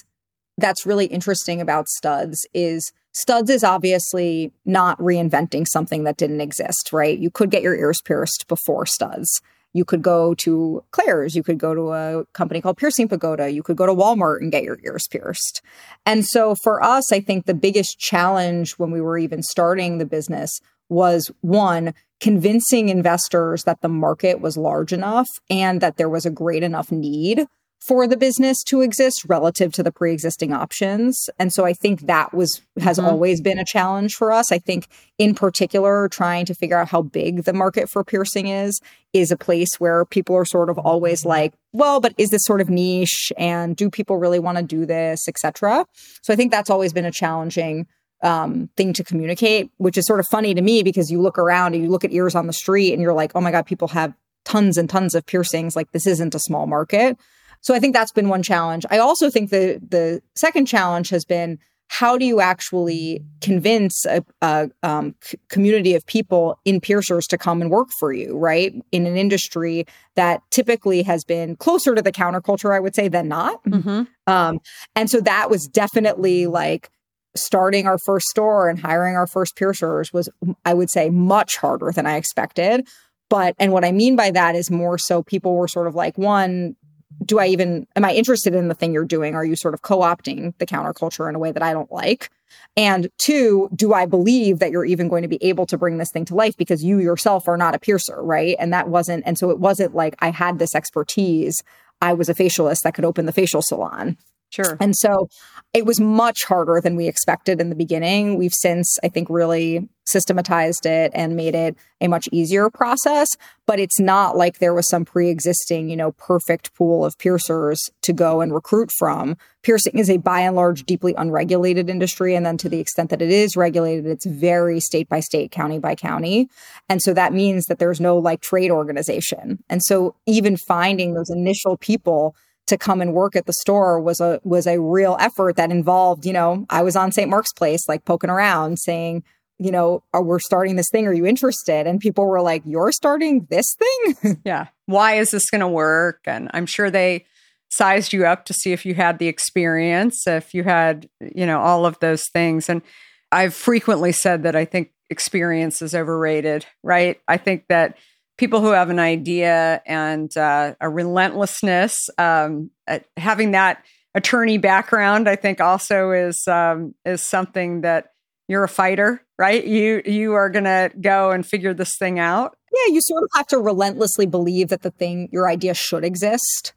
that's 0.58 0.86
really 0.86 1.06
interesting 1.06 1.60
about 1.60 1.88
studs 1.88 2.46
is 2.54 2.92
studs 3.12 3.50
is 3.50 3.62
obviously 3.62 4.52
not 4.64 4.98
reinventing 4.98 5.66
something 5.68 6.04
that 6.04 6.16
didn't 6.16 6.40
exist, 6.40 6.90
right? 6.92 7.18
You 7.18 7.30
could 7.30 7.50
get 7.50 7.62
your 7.62 7.76
ears 7.76 8.00
pierced 8.04 8.46
before 8.48 8.86
studs. 8.86 9.40
You 9.72 9.84
could 9.84 10.02
go 10.02 10.34
to 10.34 10.84
Claire's, 10.90 11.34
you 11.34 11.42
could 11.42 11.58
go 11.58 11.74
to 11.74 11.92
a 11.92 12.24
company 12.32 12.60
called 12.60 12.76
Piercing 12.76 13.08
Pagoda, 13.08 13.50
you 13.50 13.62
could 13.62 13.76
go 13.76 13.86
to 13.86 13.94
Walmart 13.94 14.40
and 14.40 14.52
get 14.52 14.64
your 14.64 14.78
ears 14.84 15.06
pierced. 15.10 15.62
And 16.04 16.24
so 16.26 16.54
for 16.62 16.82
us, 16.82 17.12
I 17.12 17.20
think 17.20 17.46
the 17.46 17.54
biggest 17.54 17.98
challenge 17.98 18.72
when 18.72 18.90
we 18.90 19.00
were 19.00 19.18
even 19.18 19.42
starting 19.42 19.98
the 19.98 20.06
business 20.06 20.50
was 20.88 21.30
one, 21.40 21.94
convincing 22.20 22.88
investors 22.88 23.64
that 23.64 23.80
the 23.80 23.88
market 23.88 24.40
was 24.40 24.56
large 24.56 24.92
enough 24.92 25.28
and 25.50 25.80
that 25.80 25.96
there 25.96 26.08
was 26.08 26.26
a 26.26 26.30
great 26.30 26.62
enough 26.62 26.92
need 26.92 27.46
for 27.86 28.06
the 28.06 28.16
business 28.16 28.62
to 28.62 28.80
exist 28.80 29.24
relative 29.26 29.72
to 29.72 29.82
the 29.82 29.90
pre-existing 29.90 30.52
options. 30.52 31.28
And 31.38 31.52
so 31.52 31.64
i 31.64 31.72
think 31.72 32.02
that 32.02 32.32
was 32.32 32.60
has 32.80 32.98
mm-hmm. 32.98 33.08
always 33.08 33.40
been 33.40 33.58
a 33.58 33.64
challenge 33.64 34.14
for 34.14 34.32
us. 34.32 34.52
I 34.52 34.58
think 34.58 34.88
in 35.18 35.34
particular 35.34 36.08
trying 36.08 36.46
to 36.46 36.54
figure 36.54 36.78
out 36.78 36.88
how 36.88 37.02
big 37.02 37.44
the 37.44 37.52
market 37.52 37.88
for 37.88 38.04
piercing 38.04 38.46
is 38.46 38.80
is 39.12 39.30
a 39.30 39.36
place 39.36 39.74
where 39.78 40.04
people 40.04 40.36
are 40.36 40.44
sort 40.44 40.70
of 40.70 40.78
always 40.78 41.24
like 41.24 41.54
well 41.72 42.00
but 42.00 42.14
is 42.18 42.30
this 42.30 42.44
sort 42.44 42.60
of 42.60 42.68
niche? 42.70 43.32
And 43.36 43.76
do 43.76 43.90
people 43.90 44.16
really 44.16 44.38
want 44.38 44.58
to 44.58 44.64
do 44.64 44.86
this 44.86 45.20
etc 45.28 45.86
so 46.22 46.32
i 46.32 46.36
think 46.36 46.50
that's 46.50 46.70
always 46.70 46.92
been 46.92 47.04
a 47.04 47.12
challenging 47.12 47.86
um, 48.22 48.68
thing 48.76 48.92
to 48.92 49.02
communicate 49.02 49.70
which 49.78 49.98
is 49.98 50.06
sort 50.06 50.20
of 50.20 50.26
funny 50.30 50.54
to 50.54 50.62
me 50.62 50.82
because 50.84 51.10
you 51.10 51.20
look 51.20 51.38
around 51.38 51.74
and 51.74 51.82
you 51.82 51.90
look 51.90 52.04
at 52.04 52.12
ears 52.12 52.36
on 52.36 52.46
the 52.46 52.52
street 52.52 52.92
and 52.92 53.02
you're 53.02 53.14
like 53.14 53.32
oh 53.34 53.40
my 53.40 53.50
god 53.50 53.66
people 53.66 53.88
have 53.88 54.14
tons 54.44 54.76
and 54.76 54.88
tons 54.88 55.14
of 55.14 55.26
piercings. 55.26 55.76
Like 55.76 55.92
this 55.92 56.06
isn't 56.06 56.34
a 56.34 56.40
small 56.40 56.66
market 56.66 57.16
so 57.62 57.74
I 57.74 57.78
think 57.78 57.94
that's 57.94 58.12
been 58.12 58.28
one 58.28 58.42
challenge. 58.42 58.84
I 58.90 58.98
also 58.98 59.30
think 59.30 59.50
the 59.50 59.80
the 59.86 60.20
second 60.34 60.66
challenge 60.66 61.08
has 61.08 61.24
been 61.24 61.58
how 61.88 62.16
do 62.16 62.24
you 62.24 62.40
actually 62.40 63.22
convince 63.42 64.06
a, 64.06 64.24
a 64.40 64.70
um, 64.82 65.14
c- 65.22 65.38
community 65.50 65.94
of 65.94 66.06
people 66.06 66.58
in 66.64 66.80
piercers 66.80 67.26
to 67.26 67.36
come 67.36 67.60
and 67.60 67.70
work 67.70 67.88
for 68.00 68.14
you, 68.14 68.34
right? 68.38 68.72
In 68.92 69.04
an 69.04 69.18
industry 69.18 69.84
that 70.14 70.40
typically 70.50 71.02
has 71.02 71.22
been 71.22 71.54
closer 71.54 71.94
to 71.94 72.00
the 72.00 72.10
counterculture, 72.10 72.74
I 72.74 72.80
would 72.80 72.94
say, 72.94 73.08
than 73.08 73.28
not. 73.28 73.62
Mm-hmm. 73.64 74.04
Um, 74.26 74.60
and 74.96 75.10
so 75.10 75.20
that 75.20 75.50
was 75.50 75.66
definitely 75.66 76.46
like 76.46 76.88
starting 77.34 77.86
our 77.86 77.98
first 78.06 78.24
store 78.28 78.70
and 78.70 78.80
hiring 78.80 79.14
our 79.14 79.26
first 79.26 79.54
piercers 79.54 80.14
was, 80.14 80.30
I 80.64 80.72
would 80.72 80.90
say, 80.90 81.10
much 81.10 81.58
harder 81.58 81.92
than 81.94 82.06
I 82.06 82.16
expected. 82.16 82.88
But, 83.28 83.54
and 83.58 83.70
what 83.70 83.84
I 83.84 83.92
mean 83.92 84.16
by 84.16 84.30
that 84.30 84.54
is 84.54 84.70
more 84.70 84.96
so 84.96 85.22
people 85.22 85.56
were 85.56 85.68
sort 85.68 85.86
of 85.86 85.94
like, 85.94 86.16
one, 86.16 86.74
do 87.24 87.38
I 87.38 87.46
even 87.46 87.86
am 87.96 88.04
I 88.04 88.12
interested 88.12 88.54
in 88.54 88.68
the 88.68 88.74
thing 88.74 88.92
you're 88.92 89.04
doing? 89.04 89.34
Are 89.34 89.44
you 89.44 89.56
sort 89.56 89.74
of 89.74 89.82
co-opting 89.82 90.56
the 90.58 90.66
counterculture 90.66 91.28
in 91.28 91.34
a 91.34 91.38
way 91.38 91.52
that 91.52 91.62
I 91.62 91.72
don't 91.72 91.90
like? 91.92 92.30
And 92.76 93.08
two, 93.18 93.68
do 93.74 93.94
I 93.94 94.06
believe 94.06 94.58
that 94.58 94.70
you're 94.70 94.84
even 94.84 95.08
going 95.08 95.22
to 95.22 95.28
be 95.28 95.42
able 95.42 95.66
to 95.66 95.78
bring 95.78 95.98
this 95.98 96.10
thing 96.12 96.24
to 96.26 96.34
life 96.34 96.56
because 96.56 96.84
you 96.84 96.98
yourself 96.98 97.48
are 97.48 97.56
not 97.56 97.74
a 97.74 97.78
piercer, 97.78 98.22
right? 98.22 98.56
And 98.58 98.72
that 98.72 98.88
wasn't 98.88 99.24
and 99.26 99.38
so 99.38 99.50
it 99.50 99.58
wasn't 99.58 99.94
like 99.94 100.14
I 100.20 100.30
had 100.30 100.58
this 100.58 100.74
expertise. 100.74 101.62
I 102.00 102.14
was 102.14 102.28
a 102.28 102.34
facialist 102.34 102.80
that 102.84 102.94
could 102.94 103.04
open 103.04 103.26
the 103.26 103.32
facial 103.32 103.62
salon. 103.62 104.16
Sure. 104.52 104.76
And 104.80 104.94
so 104.94 105.28
it 105.72 105.86
was 105.86 105.98
much 105.98 106.44
harder 106.44 106.78
than 106.82 106.94
we 106.94 107.08
expected 107.08 107.58
in 107.58 107.70
the 107.70 107.74
beginning. 107.74 108.36
We've 108.36 108.52
since, 108.52 108.98
I 109.02 109.08
think, 109.08 109.30
really 109.30 109.88
systematized 110.04 110.84
it 110.84 111.10
and 111.14 111.36
made 111.36 111.54
it 111.54 111.74
a 112.02 112.08
much 112.08 112.28
easier 112.32 112.68
process. 112.68 113.28
But 113.66 113.80
it's 113.80 113.98
not 113.98 114.36
like 114.36 114.58
there 114.58 114.74
was 114.74 114.88
some 114.90 115.06
pre 115.06 115.30
existing, 115.30 115.88
you 115.88 115.96
know, 115.96 116.12
perfect 116.12 116.74
pool 116.74 117.02
of 117.02 117.16
piercers 117.16 117.88
to 118.02 118.12
go 118.12 118.42
and 118.42 118.52
recruit 118.52 118.90
from. 118.98 119.38
Piercing 119.62 119.98
is 119.98 120.10
a 120.10 120.18
by 120.18 120.40
and 120.40 120.54
large 120.54 120.84
deeply 120.84 121.14
unregulated 121.16 121.88
industry. 121.88 122.34
And 122.34 122.44
then 122.44 122.58
to 122.58 122.68
the 122.68 122.80
extent 122.80 123.08
that 123.08 123.22
it 123.22 123.30
is 123.30 123.56
regulated, 123.56 124.06
it's 124.06 124.26
very 124.26 124.80
state 124.80 125.08
by 125.08 125.20
state, 125.20 125.50
county 125.50 125.78
by 125.78 125.94
county. 125.94 126.48
And 126.90 127.00
so 127.00 127.14
that 127.14 127.32
means 127.32 127.64
that 127.66 127.78
there's 127.78 128.00
no 128.00 128.18
like 128.18 128.42
trade 128.42 128.70
organization. 128.70 129.64
And 129.70 129.82
so 129.82 130.14
even 130.26 130.58
finding 130.58 131.14
those 131.14 131.30
initial 131.30 131.78
people 131.78 132.36
to 132.66 132.78
come 132.78 133.00
and 133.00 133.12
work 133.12 133.36
at 133.36 133.46
the 133.46 133.52
store 133.52 134.00
was 134.00 134.20
a 134.20 134.40
was 134.44 134.66
a 134.66 134.80
real 134.80 135.16
effort 135.20 135.56
that 135.56 135.70
involved, 135.70 136.24
you 136.24 136.32
know, 136.32 136.66
I 136.70 136.82
was 136.82 136.96
on 136.96 137.12
St. 137.12 137.28
Mark's 137.28 137.52
Place 137.52 137.88
like 137.88 138.04
poking 138.04 138.30
around 138.30 138.78
saying, 138.78 139.24
you 139.58 139.70
know, 139.70 140.02
we're 140.12 140.38
starting 140.38 140.76
this 140.76 140.88
thing. 140.90 141.06
Are 141.06 141.12
you 141.12 141.26
interested? 141.26 141.86
And 141.86 142.00
people 142.00 142.26
were 142.26 142.40
like, 142.40 142.62
You're 142.64 142.92
starting 142.92 143.46
this 143.50 143.76
thing? 143.78 144.40
yeah. 144.44 144.66
Why 144.86 145.14
is 145.14 145.30
this 145.30 145.50
gonna 145.50 145.68
work? 145.68 146.20
And 146.26 146.50
I'm 146.54 146.66
sure 146.66 146.90
they 146.90 147.26
sized 147.70 148.12
you 148.12 148.26
up 148.26 148.44
to 148.44 148.52
see 148.52 148.72
if 148.72 148.84
you 148.84 148.94
had 148.94 149.18
the 149.18 149.28
experience, 149.28 150.26
if 150.26 150.52
you 150.52 150.62
had, 150.62 151.08
you 151.34 151.46
know, 151.46 151.60
all 151.60 151.86
of 151.86 151.98
those 152.00 152.24
things. 152.32 152.68
And 152.68 152.82
I've 153.30 153.54
frequently 153.54 154.12
said 154.12 154.42
that 154.42 154.54
I 154.54 154.66
think 154.66 154.92
experience 155.08 155.80
is 155.80 155.94
overrated, 155.94 156.66
right? 156.82 157.20
I 157.28 157.38
think 157.38 157.68
that 157.68 157.96
people 158.42 158.60
who 158.60 158.72
have 158.72 158.90
an 158.90 158.98
idea 158.98 159.80
and 159.86 160.36
uh, 160.36 160.74
a 160.80 160.88
relentlessness. 160.88 162.10
Um, 162.18 162.72
uh, 162.88 162.98
having 163.16 163.52
that 163.52 163.84
attorney 164.16 164.58
background, 164.58 165.28
I 165.28 165.36
think, 165.36 165.60
also 165.60 166.10
is 166.10 166.42
um, 166.48 166.92
is 167.04 167.24
something 167.24 167.82
that 167.82 168.06
you're 168.48 168.64
a 168.64 168.68
fighter, 168.68 169.24
right? 169.38 169.64
You 169.64 170.02
you 170.04 170.32
are 170.32 170.50
to 170.64 170.90
go 171.00 171.30
and 171.30 171.46
figure 171.46 171.72
this 171.72 171.92
thing 171.96 172.18
out. 172.18 172.56
Yeah, 172.74 172.94
you 172.94 173.00
sort 173.00 173.22
of 173.22 173.30
have 173.36 173.46
to 173.48 173.60
relentlessly 173.60 174.26
believe 174.26 174.70
that 174.70 174.82
the 174.82 174.90
thing, 174.90 175.28
your 175.30 175.48
idea, 175.48 175.74
should 175.74 176.04
exist 176.04 176.72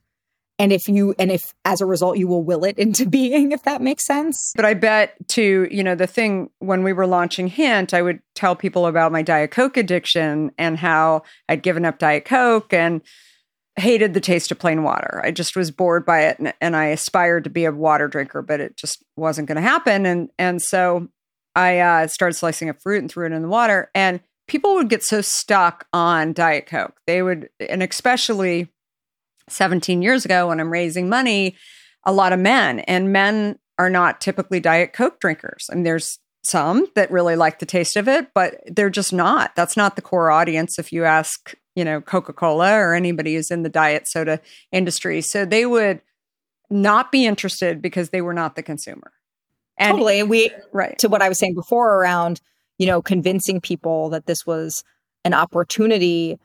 and 0.57 0.71
if 0.71 0.87
you 0.87 1.13
and 1.19 1.31
if 1.31 1.53
as 1.65 1.81
a 1.81 1.85
result 1.85 2.17
you 2.17 2.27
will 2.27 2.43
will 2.43 2.63
it 2.63 2.77
into 2.77 3.05
being 3.09 3.51
if 3.51 3.63
that 3.63 3.81
makes 3.81 4.05
sense. 4.05 4.53
But 4.55 4.65
i 4.65 4.73
bet 4.73 5.15
to 5.29 5.67
you 5.69 5.83
know 5.83 5.95
the 5.95 6.07
thing 6.07 6.49
when 6.59 6.83
we 6.83 6.93
were 6.93 7.07
launching 7.07 7.47
hint 7.47 7.93
i 7.93 8.01
would 8.01 8.21
tell 8.33 8.55
people 8.55 8.85
about 8.87 9.11
my 9.11 9.21
diet 9.21 9.51
coke 9.51 9.77
addiction 9.77 10.51
and 10.57 10.77
how 10.77 11.23
i'd 11.49 11.63
given 11.63 11.85
up 11.85 11.99
diet 11.99 12.25
coke 12.25 12.73
and 12.73 13.01
hated 13.77 14.13
the 14.13 14.21
taste 14.21 14.51
of 14.51 14.59
plain 14.59 14.83
water. 14.83 15.21
I 15.23 15.31
just 15.31 15.55
was 15.55 15.69
bored 15.69 16.05
by 16.05 16.21
it 16.21 16.39
and, 16.39 16.53
and 16.61 16.75
i 16.75 16.85
aspired 16.85 17.43
to 17.45 17.49
be 17.49 17.65
a 17.65 17.71
water 17.71 18.07
drinker 18.07 18.41
but 18.41 18.59
it 18.59 18.77
just 18.77 19.03
wasn't 19.15 19.47
going 19.47 19.57
to 19.57 19.61
happen. 19.61 20.05
And 20.05 20.29
and 20.37 20.61
so 20.61 21.09
i 21.55 21.79
uh, 21.79 22.07
started 22.07 22.35
slicing 22.35 22.69
up 22.69 22.81
fruit 22.81 23.01
and 23.01 23.11
threw 23.11 23.25
it 23.25 23.31
in 23.31 23.41
the 23.41 23.47
water. 23.47 23.89
And 23.93 24.21
people 24.47 24.75
would 24.75 24.89
get 24.89 25.03
so 25.03 25.21
stuck 25.21 25.87
on 25.91 26.33
diet 26.33 26.67
coke. 26.67 26.95
They 27.07 27.21
would 27.21 27.49
and 27.59 27.83
especially 27.83 28.69
17 29.49 30.01
years 30.01 30.25
ago 30.25 30.47
when 30.47 30.59
I'm 30.59 30.71
raising 30.71 31.09
money, 31.09 31.55
a 32.03 32.11
lot 32.11 32.33
of 32.33 32.39
men 32.39 32.79
and 32.79 33.11
men 33.11 33.59
are 33.77 33.89
not 33.89 34.21
typically 34.21 34.59
diet 34.59 34.93
coke 34.93 35.19
drinkers. 35.19 35.69
I 35.71 35.75
mean 35.75 35.83
there's 35.83 36.19
some 36.43 36.87
that 36.95 37.11
really 37.11 37.35
like 37.35 37.59
the 37.59 37.65
taste 37.65 37.97
of 37.97 38.07
it, 38.07 38.27
but 38.33 38.61
they're 38.67 38.89
just 38.89 39.11
not. 39.11 39.55
That's 39.55 39.75
not 39.75 39.95
the 39.95 40.01
core 40.01 40.29
audience 40.29 40.77
if 40.77 40.93
you 40.93 41.03
ask, 41.03 41.55
you 41.75 41.83
know, 41.83 42.01
Coca-Cola 42.01 42.73
or 42.75 42.93
anybody 42.93 43.35
who's 43.35 43.49
in 43.49 43.63
the 43.63 43.69
diet 43.69 44.07
soda 44.07 44.39
industry. 44.71 45.21
So 45.21 45.43
they 45.45 45.65
would 45.65 46.01
not 46.69 47.11
be 47.11 47.25
interested 47.25 47.81
because 47.81 48.09
they 48.09 48.21
were 48.21 48.33
not 48.33 48.55
the 48.55 48.63
consumer. 48.63 49.11
And 49.77 49.93
totally. 49.93 50.23
We 50.23 50.51
right 50.71 50.97
to 50.99 51.09
what 51.09 51.21
I 51.21 51.29
was 51.29 51.39
saying 51.39 51.55
before 51.55 51.95
around, 51.95 52.41
you 52.77 52.87
know, 52.87 53.01
convincing 53.01 53.59
people 53.59 54.09
that 54.09 54.25
this 54.25 54.45
was 54.45 54.83
an 55.23 55.33
opportunity 55.33 56.39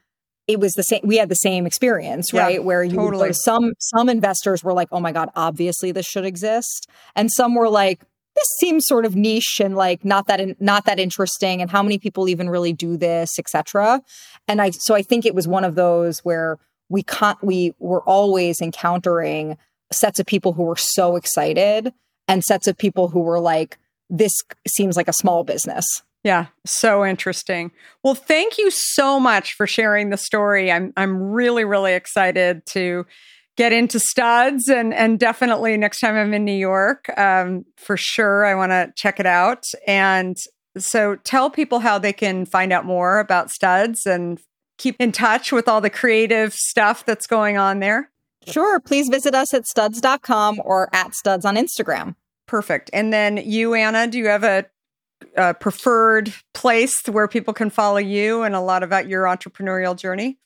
it 0.53 0.61
was 0.61 0.73
the 0.73 0.83
same 0.83 1.01
we 1.05 1.17
had 1.17 1.29
the 1.29 1.35
same 1.35 1.67
experience 1.67 2.33
Yeah, 2.33 2.43
right? 2.43 2.65
Where 2.65 2.83
you 2.83 2.97
totally. 2.97 3.29
to 3.29 3.35
some 3.35 3.73
some 3.79 4.09
investors 4.09 4.63
were 4.65 4.73
like 4.73 4.89
oh 4.93 5.01
my 5.01 5.13
god 5.13 5.31
obviously 5.37 5.93
this 5.93 6.07
should 6.07 6.25
exist. 6.25 6.89
And 7.17 7.31
some 7.31 7.55
were 7.55 7.69
like 7.69 8.01
this 8.37 8.49
seems 8.59 8.87
sort 8.87 9.05
of 9.05 9.17
niche 9.17 9.61
and 9.63 9.77
like 9.77 10.05
not 10.05 10.27
that 10.29 10.41
in, 10.41 10.57
not 10.61 10.85
that 10.87 10.99
interesting 10.99 11.61
and 11.61 11.71
how 11.71 11.83
many 11.83 11.99
people 11.99 12.29
even 12.29 12.49
really 12.49 12.73
do 12.73 12.97
this 12.97 13.39
etc 13.39 14.01
and 14.47 14.63
i 14.63 14.71
so 14.71 14.95
i 14.95 15.03
think 15.03 15.27
it 15.27 15.35
was 15.35 15.49
one 15.49 15.65
of 15.65 15.75
those 15.75 16.21
where 16.21 16.57
we 16.89 17.03
can't 17.03 17.43
we 17.43 17.73
were 17.79 18.03
always 18.03 18.61
encountering 18.61 19.59
sets 19.93 20.21
of 20.21 20.27
people 20.27 20.53
who 20.53 20.63
were 20.63 20.77
so 20.77 21.17
excited 21.17 21.93
and 22.29 22.45
sets 22.45 22.69
of 22.69 22.79
people 22.79 23.09
who 23.09 23.21
were 23.21 23.41
like 23.41 23.79
this 24.09 24.33
seems 24.67 24.97
like 24.97 25.09
a 25.09 25.13
small 25.13 25.43
business 25.45 25.85
Yeah, 26.23 26.47
so 26.67 27.05
interesting. 27.05 27.71
Well, 28.03 28.15
thank 28.15 28.59
you 28.59 28.71
so 28.71 29.19
much 29.19 29.55
for 29.55 29.67
sharing 29.67 30.11
the 30.11 30.17
story. 30.17 30.71
I'm 30.71 30.93
I'm 30.97 31.17
really 31.17 31.65
really 31.65 31.95
excited 31.95 32.67
to 32.73 33.07
get 33.57 33.73
into 33.73 33.99
studs 33.99 34.69
and 34.69 34.93
and 34.93 35.19
definitely 35.19 35.77
next 35.77 36.01
time 36.01 36.17
I'm 36.17 36.35
in 36.35 36.45
New 36.45 36.53
York, 36.53 37.11
um, 37.19 37.65
for 37.77 37.97
sure 37.97 38.45
I 38.45 38.55
want 38.55 38.71
to 38.71 38.93
check 38.97 39.19
it 39.19 39.27
out. 39.27 39.65
And 39.87 40.37
so 40.79 41.17
tell 41.17 41.51
people 41.51 41.81
how 41.81 41.99
they 41.99 42.13
can 42.13 42.45
find 42.45 42.73
out 42.73 42.85
more 42.85 43.19
about 43.19 43.51
studs 43.51 44.07
and 44.07 44.39
keep 44.79 44.97
in 44.99 45.13
touch 45.13 45.53
with 45.53 45.69
all 45.69 45.81
the 45.81 45.91
creative 45.91 46.55
stuff 46.55 47.05
that's 47.05 47.27
going 47.27 47.59
on 47.59 47.81
there. 47.81 48.11
Sure. 48.47 48.81
Please 48.81 49.09
visit 49.09 49.35
us 49.35 49.53
at 49.53 49.67
studs.com 49.67 50.61
or 50.65 50.89
at 50.95 51.15
studs 51.15 51.45
on 51.45 51.57
Instagram. 51.57 52.15
Perfect. 52.47 52.89
And 52.93 53.13
then 53.13 53.37
you, 53.37 53.75
Anna, 53.75 54.07
do 54.07 54.19
you 54.19 54.29
have 54.29 54.45
a, 54.45 54.67
a 55.37 55.55
preferred 55.55 56.33
place 56.55 56.97
where 57.07 57.29
people 57.29 57.55
can 57.55 57.71
follow 57.71 57.99
you 57.99 58.43
and 58.43 58.55
a 58.55 58.61
lot 58.61 58.83
about 58.83 59.09
your 59.09 59.25
entrepreneurial 59.25 59.97
journey? 59.97 60.39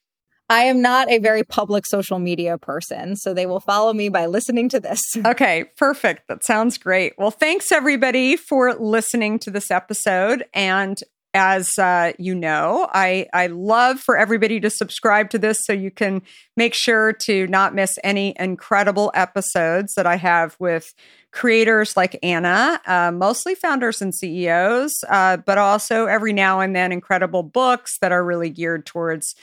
I 0.51 0.65
am 0.65 0.83
not 0.83 1.11
a 1.11 1.19
very 1.19 1.43
public 1.43 1.87
social 1.87 2.19
media 2.19 2.59
person, 2.59 3.17
so 3.17 3.33
they 3.33 3.47
will 3.47 3.61
follow 3.61 3.95
me 3.95 4.11
by 4.11 4.27
listening 4.27 4.69
to 4.71 4.81
this. 4.81 5.01
Okay, 5.27 5.65
perfect. 5.79 6.29
That 6.29 6.45
sounds 6.45 6.77
great. 6.77 7.15
Well, 7.17 7.31
thanks 7.31 7.73
everybody 7.73 8.37
for 8.37 8.75
listening 8.75 9.39
to 9.41 9.51
this 9.51 9.71
episode. 9.71 10.45
And 10.53 11.01
as 11.35 11.77
uh, 11.79 12.13
you 12.19 12.35
know, 12.35 12.89
I 12.93 13.27
I 13.35 13.49
love 13.49 14.01
for 14.01 14.17
everybody 14.17 14.61
to 14.61 14.71
subscribe 14.71 15.31
to 15.31 15.39
this 15.39 15.59
so 15.65 15.73
you 15.73 15.91
can 15.91 16.23
make 16.57 16.75
sure 16.75 17.13
to 17.25 17.47
not 17.49 17.75
miss 17.75 17.99
any 18.05 18.35
incredible 18.39 19.11
episodes 19.15 19.95
that 19.95 20.07
I 20.07 20.17
have 20.17 20.57
with 20.59 20.95
creators 21.33 21.97
like 21.97 22.17
Anna, 22.23 22.81
uh, 22.87 23.11
mostly 23.11 23.57
founders 23.57 24.01
and 24.01 24.15
CEOs, 24.15 24.93
uh, 25.09 25.37
but 25.39 25.59
also 25.59 26.07
every 26.07 26.33
now 26.33 26.61
and 26.61 26.75
then 26.75 26.93
incredible 26.93 27.43
books 27.43 27.99
that 28.01 28.13
are 28.13 28.25
really 28.25 28.51
geared 28.51 28.87
towards 28.87 29.35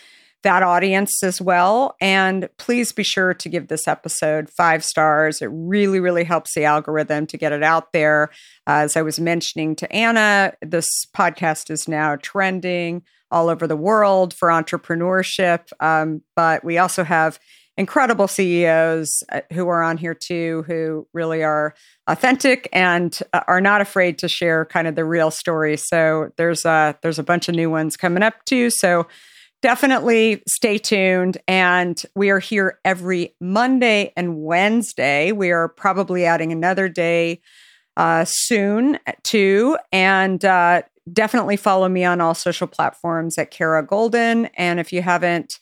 that 0.44 0.64
audience 0.64 1.24
as 1.24 1.40
well. 1.40 1.96
And 2.02 2.50
please 2.58 2.92
be 2.92 3.04
sure 3.04 3.34
to 3.34 3.50
give 3.50 3.68
this 3.68 3.88
episode 3.88 4.50
five 4.50 4.84
stars. 4.84 5.42
It 5.42 5.50
really, 5.52 6.00
really 6.00 6.24
helps 6.24 6.54
the 6.56 6.66
algorithm 6.66 7.28
to 7.28 7.38
get 7.38 7.52
it 7.52 7.64
out 7.64 7.94
there. 7.94 8.30
Uh, 8.68 8.82
as 8.84 8.98
I 8.98 9.02
was 9.02 9.20
mentioning 9.20 9.76
to 9.78 9.92
Anna, 9.92 10.54
this 10.62 10.88
podcast 11.16 11.70
is 11.70 11.88
now 11.88 12.16
trending 12.16 13.04
all 13.30 13.50
over 13.50 13.68
the 13.68 13.78
world 13.78 14.34
for 14.34 14.50
entrepreneurship. 14.50 15.72
Um, 15.80 16.22
but 16.36 16.64
we 16.64 16.78
also 16.78 17.04
have 17.04 17.40
incredible 17.78 18.28
CEOs 18.28 19.24
uh, 19.32 19.42
who 19.54 19.68
are 19.70 19.82
on 19.82 19.98
here 19.98 20.14
too, 20.14 20.64
who 20.68 21.08
really 21.14 21.44
are 21.44 21.74
authentic 22.08 22.68
and 22.74 23.18
uh, 23.34 23.42
are 23.48 23.62
not 23.62 23.82
afraid 23.82 24.18
to 24.20 24.28
share 24.28 24.66
kind 24.66 24.88
of 24.88 24.96
the 24.96 25.06
real 25.06 25.32
story. 25.32 25.78
So 25.78 26.32
there's 26.38 26.66
a 26.66 26.98
there's 27.02 27.20
a 27.20 27.24
bunch 27.24 27.48
of 27.48 27.56
new 27.56 27.70
ones 27.70 27.96
coming 27.96 28.24
up 28.24 28.44
too. 28.46 28.70
So 28.70 29.08
definitely 29.62 30.44
stay 30.48 30.78
tuned. 30.78 31.38
And 31.48 32.02
we 32.16 32.30
are 32.30 32.40
here 32.40 32.80
every 32.84 33.36
Monday 33.40 34.14
and 34.16 34.42
Wednesday. 34.42 35.32
We 35.32 35.52
are 35.52 35.70
probably 35.70 36.26
adding 36.26 36.52
another 36.52 36.90
day 36.90 37.42
uh, 37.98 38.26
soon 38.26 39.00
too. 39.24 39.78
And 39.92 40.44
uh, 40.44 40.84
definitely 41.12 41.58
follow 41.58 41.90
me 41.90 42.04
on 42.04 42.22
all 42.22 42.34
social 42.34 42.68
platforms 42.68 43.38
at 43.38 43.52
Kara 43.52 43.86
Goldin. 43.86 44.50
And 44.56 44.80
if 44.80 44.92
you 44.92 45.02
haven't 45.02 45.60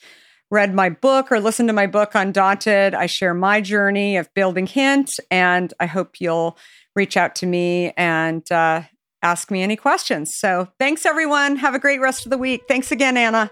read 0.52 0.74
my 0.74 0.90
book 0.90 1.32
or 1.32 1.40
listened 1.40 1.70
to 1.70 1.74
my 1.74 1.88
book 1.88 2.12
Undaunted, 2.16 2.96
I 2.96 3.06
share 3.06 3.34
my 3.34 3.62
journey 3.62 4.18
of 4.18 4.34
building 4.34 4.68
Hint. 4.68 5.12
And 5.30 5.74
I 5.80 5.86
hope 5.86 6.20
you'll 6.20 6.58
reach 6.96 7.18
out 7.18 7.36
to 7.36 7.46
me 7.46 7.94
and 7.98 8.50
uh, 8.52 8.84
ask 9.22 9.52
me 9.52 9.62
any 9.62 9.76
questions. 9.76 10.32
So 10.36 10.70
thanks, 10.80 11.06
everyone. 11.06 11.58
Have 11.58 11.76
a 11.76 11.80
great 11.80 12.02
rest 12.02 12.26
of 12.26 12.32
the 12.32 12.38
week. 12.38 12.64
Thanks 12.68 12.92
again, 12.92 13.16
Anna. 13.16 13.52